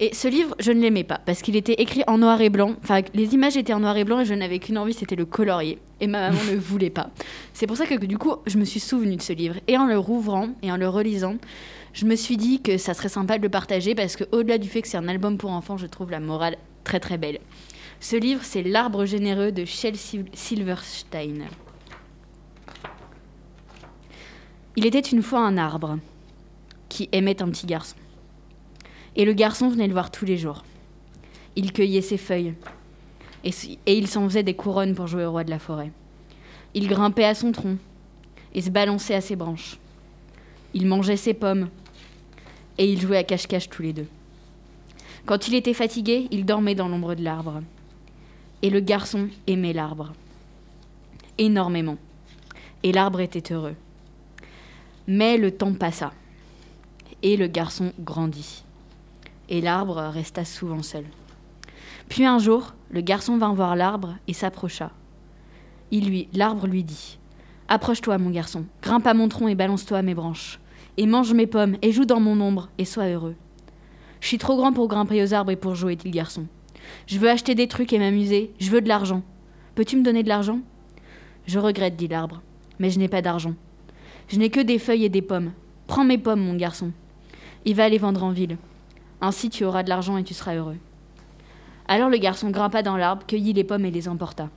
Et 0.00 0.12
ce 0.12 0.26
livre, 0.28 0.54
je 0.58 0.72
ne 0.72 0.80
l'aimais 0.80 1.04
pas 1.04 1.20
parce 1.24 1.40
qu'il 1.40 1.54
était 1.56 1.74
écrit 1.74 2.02
en 2.08 2.18
noir 2.18 2.40
et 2.40 2.50
blanc. 2.50 2.74
Enfin, 2.82 3.00
les 3.14 3.32
images 3.32 3.56
étaient 3.56 3.72
en 3.72 3.80
noir 3.80 3.96
et 3.96 4.04
blanc 4.04 4.20
et 4.20 4.24
je 4.24 4.34
n'avais 4.34 4.58
qu'une 4.58 4.76
envie, 4.76 4.92
c'était 4.92 5.14
le 5.16 5.24
colorier. 5.24 5.78
Et 6.00 6.06
ma 6.08 6.30
maman 6.30 6.40
ne 6.50 6.56
voulait 6.56 6.90
pas. 6.90 7.10
C'est 7.52 7.66
pour 7.68 7.76
ça 7.76 7.86
que 7.86 7.94
du 8.04 8.18
coup, 8.18 8.32
je 8.46 8.58
me 8.58 8.64
suis 8.64 8.80
souvenue 8.80 9.16
de 9.16 9.22
ce 9.22 9.32
livre. 9.32 9.54
Et 9.68 9.78
en 9.78 9.86
le 9.86 9.96
rouvrant 9.96 10.48
et 10.62 10.72
en 10.72 10.76
le 10.76 10.88
relisant, 10.88 11.36
je 11.92 12.06
me 12.06 12.16
suis 12.16 12.36
dit 12.36 12.60
que 12.60 12.76
ça 12.76 12.92
serait 12.92 13.08
sympa 13.08 13.38
de 13.38 13.42
le 13.44 13.48
partager 13.48 13.94
parce 13.94 14.16
que 14.16 14.24
au-delà 14.32 14.58
du 14.58 14.68
fait 14.68 14.82
que 14.82 14.88
c'est 14.88 14.96
un 14.98 15.08
album 15.08 15.38
pour 15.38 15.50
enfants, 15.52 15.76
je 15.78 15.86
trouve 15.86 16.10
la 16.10 16.20
morale 16.20 16.56
très 16.82 16.98
très 16.98 17.16
belle. 17.16 17.38
Ce 18.00 18.16
livre, 18.16 18.40
c'est 18.42 18.64
L'arbre 18.64 19.06
généreux 19.06 19.52
de 19.52 19.64
Shel 19.64 19.94
Sil- 19.96 20.26
Silverstein. 20.34 21.44
Il 24.76 24.86
était 24.86 24.98
une 25.00 25.22
fois 25.22 25.40
un 25.40 25.56
arbre 25.56 25.98
qui 26.88 27.08
aimait 27.12 27.42
un 27.42 27.48
petit 27.50 27.66
garçon. 27.66 27.96
Et 29.16 29.24
le 29.24 29.32
garçon 29.32 29.68
venait 29.68 29.86
le 29.86 29.92
voir 29.92 30.10
tous 30.10 30.24
les 30.24 30.36
jours. 30.36 30.64
Il 31.54 31.72
cueillait 31.72 32.00
ses 32.00 32.18
feuilles 32.18 32.54
et, 33.44 33.52
il 33.86 34.08
s'en 34.08 34.24
faisait 34.28 34.42
des 34.42 34.54
couronnes 34.54 34.94
pour 34.94 35.06
jouer 35.06 35.24
au 35.24 35.30
roi 35.30 35.44
de 35.44 35.50
la 35.50 35.58
forêt. 35.58 35.92
Il 36.74 36.88
grimpait 36.88 37.24
à 37.24 37.34
son 37.34 37.52
tronc 37.52 37.76
et 38.52 38.62
se 38.62 38.70
balançait 38.70 39.14
à 39.14 39.20
ses 39.20 39.36
branches. 39.36 39.78
Il 40.72 40.86
mangeait 40.86 41.16
ses 41.16 41.34
pommes 41.34 41.68
et 42.78 42.90
ils 42.90 43.00
jouaient 43.00 43.18
à 43.18 43.24
cache-cache 43.24 43.68
tous 43.68 43.82
les 43.82 43.92
deux. 43.92 44.08
Quand 45.26 45.46
il 45.46 45.54
était 45.54 45.74
fatigué, 45.74 46.26
il 46.32 46.44
dormait 46.44 46.74
dans 46.74 46.88
l'ombre 46.88 47.14
de 47.14 47.22
l'arbre. 47.22 47.62
Et 48.62 48.70
le 48.70 48.80
garçon 48.80 49.28
aimait 49.46 49.72
l'arbre. 49.72 50.12
Énormément. 51.38 51.96
Et 52.82 52.92
l'arbre 52.92 53.20
était 53.20 53.52
heureux. 53.52 53.76
Mais 55.06 55.36
le 55.36 55.50
temps 55.50 55.74
passa. 55.74 56.12
Et 57.22 57.36
le 57.36 57.46
garçon 57.46 57.92
grandit. 58.00 58.64
Et 59.48 59.60
l'arbre 59.60 59.96
resta 59.96 60.44
souvent 60.44 60.82
seul. 60.82 61.04
Puis 62.08 62.24
un 62.24 62.38
jour, 62.38 62.74
le 62.90 63.00
garçon 63.00 63.36
vint 63.36 63.54
voir 63.54 63.76
l'arbre 63.76 64.16
et 64.28 64.32
s'approcha. 64.32 64.90
Il 65.90 66.08
lui, 66.08 66.28
l'arbre 66.32 66.66
lui 66.66 66.84
dit 66.84 67.18
Approche-toi, 67.68 68.18
mon 68.18 68.30
garçon, 68.30 68.64
grimpe 68.82 69.06
à 69.06 69.14
mon 69.14 69.28
tronc 69.28 69.48
et 69.48 69.54
balance-toi 69.54 69.98
à 69.98 70.02
mes 70.02 70.14
branches. 70.14 70.60
Et 70.96 71.06
mange 71.06 71.32
mes 71.32 71.46
pommes 71.46 71.76
et 71.82 71.92
joue 71.92 72.04
dans 72.04 72.20
mon 72.20 72.40
ombre 72.40 72.68
et 72.78 72.84
sois 72.84 73.08
heureux. 73.08 73.34
Je 74.20 74.28
suis 74.28 74.38
trop 74.38 74.56
grand 74.56 74.72
pour 74.72 74.88
grimper 74.88 75.22
aux 75.22 75.34
arbres 75.34 75.50
et 75.50 75.56
pour 75.56 75.74
jouer, 75.74 75.96
dit 75.96 76.08
le 76.08 76.14
garçon. 76.14 76.46
Je 77.06 77.18
veux 77.18 77.28
acheter 77.28 77.54
des 77.54 77.68
trucs 77.68 77.92
et 77.92 77.98
m'amuser, 77.98 78.52
je 78.58 78.70
veux 78.70 78.80
de 78.80 78.88
l'argent. 78.88 79.22
Peux-tu 79.74 79.96
me 79.96 80.02
donner 80.02 80.22
de 80.22 80.28
l'argent? 80.28 80.60
Je 81.46 81.58
regrette, 81.58 81.96
dit 81.96 82.08
l'arbre, 82.08 82.42
mais 82.78 82.90
je 82.90 82.98
n'ai 82.98 83.08
pas 83.08 83.22
d'argent. 83.22 83.54
Je 84.28 84.38
n'ai 84.38 84.50
que 84.50 84.60
des 84.60 84.78
feuilles 84.78 85.04
et 85.04 85.10
des 85.10 85.22
pommes. 85.22 85.52
Prends 85.86 86.04
mes 86.04 86.18
pommes, 86.18 86.40
mon 86.40 86.54
garçon. 86.54 86.92
Il 87.64 87.74
va 87.74 87.88
les 87.88 87.98
vendre 87.98 88.24
en 88.24 88.30
ville. 88.30 88.56
Ainsi 89.20 89.50
tu 89.50 89.64
auras 89.64 89.82
de 89.82 89.88
l'argent 89.88 90.16
et 90.16 90.24
tu 90.24 90.34
seras 90.34 90.54
heureux. 90.54 90.76
Alors 91.86 92.08
le 92.08 92.16
garçon 92.16 92.50
grimpa 92.50 92.82
dans 92.82 92.96
l'arbre, 92.96 93.26
cueillit 93.26 93.52
les 93.52 93.64
pommes 93.64 93.84
et 93.84 93.90
les 93.90 94.08
emporta. 94.08 94.48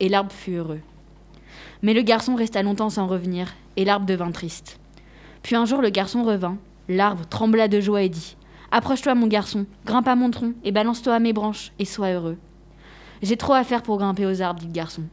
Et 0.00 0.08
l'arbre 0.08 0.32
fut 0.32 0.54
heureux. 0.54 0.80
Mais 1.82 1.94
le 1.94 2.02
garçon 2.02 2.34
resta 2.34 2.62
longtemps 2.62 2.90
sans 2.90 3.06
revenir, 3.06 3.54
et 3.76 3.84
l'arbre 3.84 4.06
devint 4.06 4.32
triste. 4.32 4.80
Puis 5.42 5.54
un 5.54 5.64
jour 5.64 5.80
le 5.80 5.90
garçon 5.90 6.24
revint, 6.24 6.58
l'arbre 6.88 7.26
trembla 7.26 7.68
de 7.68 7.80
joie 7.80 8.02
et 8.02 8.08
dit 8.08 8.36
Approche-toi, 8.70 9.14
mon 9.14 9.28
garçon, 9.28 9.66
grimpe 9.86 10.08
à 10.08 10.16
mon 10.16 10.30
tronc 10.30 10.52
et 10.64 10.72
balance-toi 10.72 11.14
à 11.14 11.20
mes 11.20 11.32
branches, 11.32 11.72
et 11.78 11.84
sois 11.84 12.10
heureux. 12.10 12.36
J'ai 13.22 13.36
trop 13.36 13.54
à 13.54 13.64
faire 13.64 13.82
pour 13.82 13.98
grimper 13.98 14.26
aux 14.26 14.42
arbres, 14.42 14.60
dit 14.60 14.66
le 14.66 14.72
garçon. 14.72 15.04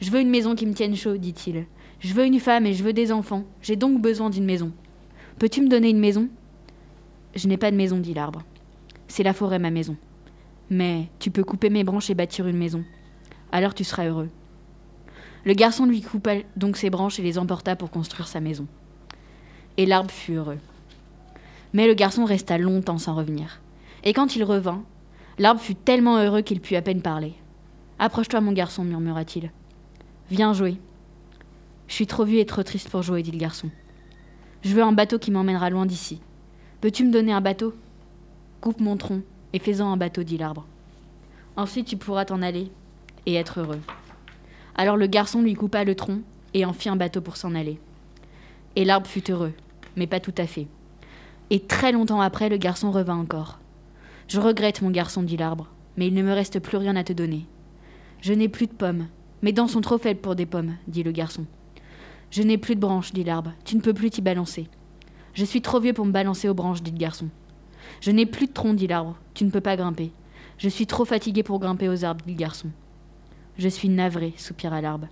Je 0.00 0.10
veux 0.10 0.20
une 0.20 0.30
maison 0.30 0.54
qui 0.54 0.66
me 0.66 0.74
tienne 0.74 0.96
chaud, 0.96 1.16
dit-il. 1.16 1.66
Je 2.00 2.12
veux 2.14 2.24
une 2.24 2.40
femme 2.40 2.66
et 2.66 2.74
je 2.74 2.84
veux 2.84 2.92
des 2.92 3.12
enfants. 3.12 3.44
J'ai 3.62 3.76
donc 3.76 4.00
besoin 4.00 4.30
d'une 4.30 4.44
maison. 4.44 4.72
Peux-tu 5.38 5.62
me 5.62 5.68
donner 5.68 5.90
une 5.90 5.98
maison? 5.98 6.28
Je 7.34 7.48
n'ai 7.48 7.56
pas 7.56 7.70
de 7.70 7.76
maison, 7.76 7.98
dit 7.98 8.14
l'arbre. 8.14 8.42
C'est 9.08 9.22
la 9.22 9.32
forêt, 9.32 9.58
ma 9.58 9.70
maison. 9.70 9.96
Mais 10.70 11.08
tu 11.18 11.30
peux 11.30 11.44
couper 11.44 11.70
mes 11.70 11.84
branches 11.84 12.10
et 12.10 12.14
bâtir 12.14 12.46
une 12.46 12.56
maison. 12.56 12.84
Alors 13.52 13.74
tu 13.74 13.84
seras 13.84 14.06
heureux. 14.06 14.28
Le 15.44 15.54
garçon 15.54 15.86
lui 15.86 16.02
coupa 16.02 16.34
donc 16.56 16.76
ses 16.76 16.90
branches 16.90 17.20
et 17.20 17.22
les 17.22 17.38
emporta 17.38 17.76
pour 17.76 17.90
construire 17.90 18.26
sa 18.26 18.40
maison. 18.40 18.66
Et 19.76 19.86
l'arbre 19.86 20.10
fut 20.10 20.34
heureux. 20.34 20.58
Mais 21.72 21.86
le 21.86 21.94
garçon 21.94 22.24
resta 22.24 22.58
longtemps 22.58 22.98
sans 22.98 23.14
revenir. 23.14 23.60
Et 24.02 24.12
quand 24.12 24.34
il 24.34 24.42
revint, 24.42 24.82
l'arbre 25.38 25.60
fut 25.60 25.74
tellement 25.74 26.18
heureux 26.18 26.42
qu'il 26.42 26.60
put 26.60 26.74
à 26.74 26.82
peine 26.82 27.02
parler. 27.02 27.34
Approche-toi, 27.98 28.40
mon 28.40 28.52
garçon, 28.52 28.84
murmura-t-il. 28.84 29.50
Viens 30.30 30.52
jouer. 30.52 30.78
Je 31.88 31.94
suis 31.94 32.06
trop 32.06 32.24
vieux 32.24 32.40
et 32.40 32.46
trop 32.46 32.62
triste 32.62 32.90
pour 32.90 33.02
jouer, 33.02 33.22
dit 33.22 33.30
le 33.30 33.38
garçon. 33.38 33.70
Je 34.62 34.74
veux 34.74 34.82
un 34.82 34.92
bateau 34.92 35.18
qui 35.18 35.30
m'emmènera 35.30 35.70
loin 35.70 35.86
d'ici. 35.86 36.20
Peux-tu 36.80 37.04
me 37.04 37.12
donner 37.12 37.32
un 37.32 37.40
bateau? 37.40 37.74
Coupe 38.60 38.80
mon 38.80 38.96
tronc 38.96 39.22
et 39.52 39.58
fais-en 39.58 39.92
un 39.92 39.96
bateau, 39.96 40.22
dit 40.22 40.38
l'arbre. 40.38 40.66
Ensuite 41.56 41.86
tu 41.86 41.96
pourras 41.96 42.24
t'en 42.24 42.42
aller 42.42 42.70
et 43.26 43.34
être 43.34 43.60
heureux. 43.60 43.80
Alors 44.74 44.96
le 44.96 45.06
garçon 45.06 45.40
lui 45.40 45.54
coupa 45.54 45.84
le 45.84 45.94
tronc 45.94 46.20
et 46.52 46.64
en 46.64 46.72
fit 46.72 46.88
un 46.88 46.96
bateau 46.96 47.20
pour 47.20 47.36
s'en 47.36 47.54
aller. 47.54 47.78
Et 48.74 48.84
l'arbre 48.84 49.06
fut 49.06 49.30
heureux, 49.30 49.52
mais 49.96 50.06
pas 50.06 50.20
tout 50.20 50.34
à 50.36 50.46
fait. 50.46 50.66
Et 51.50 51.60
très 51.60 51.92
longtemps 51.92 52.20
après, 52.20 52.48
le 52.48 52.56
garçon 52.56 52.90
revint 52.90 53.16
encore. 53.16 53.58
Je 54.28 54.40
regrette, 54.40 54.82
mon 54.82 54.90
garçon, 54.90 55.22
dit 55.22 55.36
l'arbre, 55.36 55.68
mais 55.96 56.08
il 56.08 56.14
ne 56.14 56.22
me 56.22 56.32
reste 56.32 56.58
plus 56.58 56.76
rien 56.76 56.96
à 56.96 57.04
te 57.04 57.12
donner. 57.12 57.46
Je 58.20 58.32
n'ai 58.32 58.48
plus 58.48 58.66
de 58.66 58.72
pommes. 58.72 59.06
Mes 59.42 59.52
dents 59.52 59.68
sont 59.68 59.80
trop 59.80 59.98
faibles 59.98 60.20
pour 60.20 60.34
des 60.34 60.46
pommes, 60.46 60.74
dit 60.88 61.04
le 61.04 61.12
garçon. 61.12 61.46
Je 62.36 62.42
n'ai 62.42 62.58
plus 62.58 62.74
de 62.74 62.80
branches, 62.80 63.14
dit 63.14 63.24
l'arbre. 63.24 63.54
Tu 63.64 63.76
ne 63.76 63.80
peux 63.80 63.94
plus 63.94 64.10
t'y 64.10 64.20
balancer. 64.20 64.68
Je 65.32 65.42
suis 65.42 65.62
trop 65.62 65.80
vieux 65.80 65.94
pour 65.94 66.04
me 66.04 66.12
balancer 66.12 66.50
aux 66.50 66.54
branches, 66.54 66.82
dit 66.82 66.90
le 66.90 66.98
garçon. 66.98 67.30
Je 68.02 68.10
n'ai 68.10 68.26
plus 68.26 68.46
de 68.46 68.52
tronc, 68.52 68.74
dit 68.74 68.86
l'arbre. 68.86 69.16
Tu 69.32 69.46
ne 69.46 69.50
peux 69.50 69.62
pas 69.62 69.74
grimper. 69.74 70.12
Je 70.58 70.68
suis 70.68 70.86
trop 70.86 71.06
fatigué 71.06 71.42
pour 71.42 71.58
grimper 71.60 71.88
aux 71.88 72.04
arbres, 72.04 72.22
dit 72.26 72.32
le 72.32 72.38
garçon. 72.38 72.68
Je 73.56 73.70
suis 73.70 73.88
navré, 73.88 74.34
soupira 74.36 74.82
l'arbre. 74.82 75.08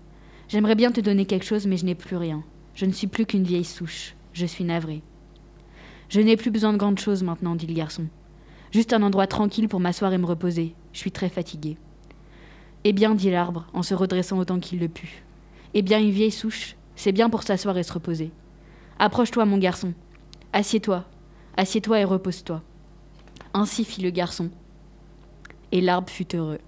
J'aimerais 0.49 0.75
bien 0.75 0.93
te 0.93 1.01
donner 1.01 1.25
quelque 1.25 1.47
chose, 1.47 1.67
mais 1.67 1.79
je 1.79 1.87
n'ai 1.87 1.95
plus 1.95 2.17
rien. 2.17 2.45
Je 2.75 2.85
ne 2.85 2.93
suis 2.93 3.07
plus 3.07 3.25
qu'une 3.25 3.45
vieille 3.45 3.65
souche. 3.65 4.17
Je 4.35 4.45
suis 4.45 4.65
navré. 4.65 5.01
Je 6.11 6.21
n'ai 6.21 6.37
plus 6.37 6.51
besoin 6.51 6.75
de 6.75 6.79
grandes 6.79 7.01
choses 7.01 7.23
maintenant, 7.23 7.55
dit 7.55 7.67
le 7.67 7.73
garçon. 7.73 8.05
Juste 8.71 8.93
un 8.93 9.03
endroit 9.03 9.29
tranquille 9.29 9.71
pour 9.71 9.81
m'asseoir 9.81 10.13
et 10.13 10.19
me 10.19 10.27
reposer. 10.27 10.75
Je 10.93 10.99
suis 10.99 11.11
très 11.11 11.31
fatigué. 11.31 11.79
Eh 12.85 12.93
bien, 12.93 13.15
dit 13.15 13.31
l'arbre, 13.31 13.67
en 13.73 13.83
se 13.83 13.95
redressant 13.95 14.37
autant 14.37 14.61
qu'il 14.61 14.79
le 14.79 14.89
put. 14.89 15.25
Eh 15.73 15.81
bien, 15.81 15.99
une 15.99 16.11
vieille 16.11 16.31
souche, 16.31 16.77
c'est 16.97 17.13
bien 17.13 17.31
pour 17.31 17.43
s'asseoir 17.43 17.77
et 17.79 17.83
se 17.83 17.93
reposer. 17.93 18.31
Approche-toi, 18.99 19.45
mon 19.45 19.59
garçon. 19.59 19.93
Assieds-toi. 20.53 21.05
Assieds-toi 21.57 22.01
et 22.01 22.05
repose-toi. 22.05 22.63
Ainsi 23.53 23.85
fit 23.85 24.03
le 24.03 24.11
garçon. 24.11 24.51
Et 25.73 25.81
l'arbre 25.81 26.09
fut 26.11 26.35
heureux. 26.37 26.59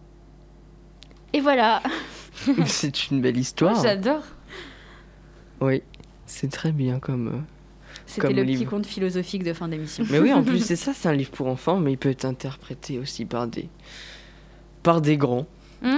Et 1.32 1.40
voilà. 1.40 1.82
C'est 2.66 3.10
une 3.10 3.20
belle 3.20 3.36
histoire. 3.38 3.80
J'adore. 3.82 4.22
Oui, 5.60 5.82
c'est 6.26 6.50
très 6.50 6.70
bien 6.70 6.98
comme. 7.00 7.28
euh, 7.28 7.40
C'était 8.04 8.32
le 8.34 8.44
petit 8.44 8.66
conte 8.66 8.84
philosophique 8.84 9.42
de 9.42 9.54
fin 9.54 9.68
d'émission. 9.68 10.04
Mais 10.10 10.18
oui, 10.18 10.32
en 10.34 10.42
plus, 10.44 10.58
c'est 10.64 10.76
ça, 10.76 10.92
c'est 10.92 11.08
un 11.08 11.14
livre 11.14 11.30
pour 11.30 11.46
enfants, 11.46 11.78
mais 11.78 11.92
il 11.92 11.96
peut 11.98 12.10
être 12.10 12.26
interprété 12.26 12.98
aussi 12.98 13.24
par 13.24 13.46
des. 13.46 13.68
par 14.82 15.00
des 15.00 15.16
grands. 15.16 15.46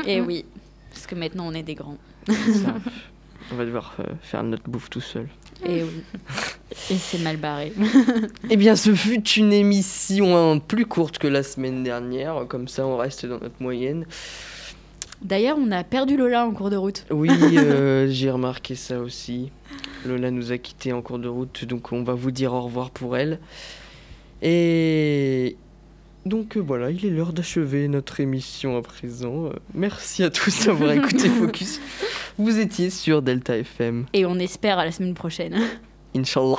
Et 0.07 0.21
oui, 0.21 0.45
parce 0.91 1.07
que 1.09 1.17
maintenant 1.17 1.47
on 1.49 1.53
est 1.55 1.63
des 1.65 1.75
grands. 1.75 1.99
On 3.53 3.57
va 3.57 3.65
devoir 3.65 3.95
euh, 4.01 4.05
faire 4.23 4.43
notre 4.43 4.69
bouffe 4.69 4.91
tout 4.91 5.01
seul. 5.01 5.29
Et 5.65 5.83
oui. 5.83 6.03
Et 6.91 6.97
c'est 6.97 7.19
mal 7.19 7.37
barré. 7.37 7.73
Eh 8.51 8.57
bien, 8.57 8.77
ce 8.77 8.95
fut 8.95 9.27
une 9.31 9.53
émission 9.53 10.61
plus 10.61 10.87
courte 10.87 11.19
que 11.19 11.27
la 11.27 11.43
semaine 11.43 11.83
dernière, 11.83 12.47
comme 12.49 12.69
ça 12.69 12.87
on 12.87 12.97
reste 12.97 13.27
dans 13.27 13.39
notre 13.39 13.61
moyenne. 13.61 14.07
D'ailleurs, 15.23 15.59
on 15.61 15.71
a 15.73 15.83
perdu 15.83 16.17
Lola 16.17 16.47
en 16.47 16.53
cours 16.53 16.71
de 16.71 16.77
route. 16.77 17.05
Oui, 17.11 17.31
euh, 17.57 18.07
j'ai 18.11 18.31
remarqué 18.31 18.75
ça 18.75 19.01
aussi. 19.01 19.51
Lola 20.07 20.31
nous 20.31 20.53
a 20.53 20.59
quittés 20.59 20.93
en 20.93 21.03
cours 21.03 21.19
de 21.19 21.29
route, 21.29 21.65
donc 21.65 21.93
on 21.93 22.05
va 22.05 22.15
vous 22.15 22.31
dire 22.31 22.53
au 22.53 22.63
revoir 22.63 22.91
pour 22.91 23.17
elle. 23.17 23.41
Et 24.43 25.57
donc 26.25 26.57
euh, 26.57 26.61
voilà, 26.61 26.91
il 26.91 27.05
est 27.05 27.11
l'heure 27.11 27.33
d'achever 27.33 27.89
notre 27.89 28.21
émission 28.21 28.77
à 28.77 28.83
présent. 28.83 29.47
Euh, 29.47 29.53
Merci 29.75 30.23
à 30.23 30.31
tous 30.31 30.67
d'avoir 30.67 30.93
écouté 30.93 31.29
Focus. 31.29 31.81
Vous 32.39 32.61
étiez 32.61 32.91
sur 32.91 33.21
Delta 33.21 33.57
FM. 33.57 34.07
Et 34.13 34.25
on 34.25 34.39
espère 34.39 34.79
à 34.79 34.85
la 34.85 34.93
semaine 34.93 35.15
prochaine. 35.15 35.57
Inch'Allah. 36.17 36.55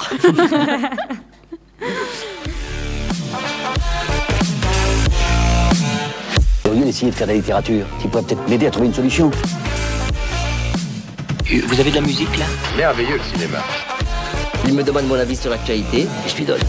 Au 6.69 6.73
lieu 6.73 6.83
d'essayer 6.83 7.11
de 7.11 7.15
faire 7.15 7.27
de 7.27 7.31
la 7.31 7.37
littérature, 7.37 7.85
tu 8.01 8.07
pourrais 8.09 8.23
peut-être 8.23 8.47
m'aider 8.49 8.67
à 8.67 8.71
trouver 8.71 8.87
une 8.87 8.93
solution. 8.93 9.31
Vous 11.49 11.79
avez 11.79 11.89
de 11.89 11.95
la 11.95 12.01
musique 12.01 12.37
là? 12.37 12.45
Merveilleux 12.77 13.17
le 13.17 13.23
cinéma. 13.23 13.59
Il 14.67 14.73
me 14.73 14.83
demande 14.83 15.07
mon 15.07 15.15
avis 15.15 15.37
sur 15.37 15.49
l'actualité 15.49 16.01
et 16.01 16.29
je 16.29 16.35
lui 16.35 16.45
donne. 16.45 16.59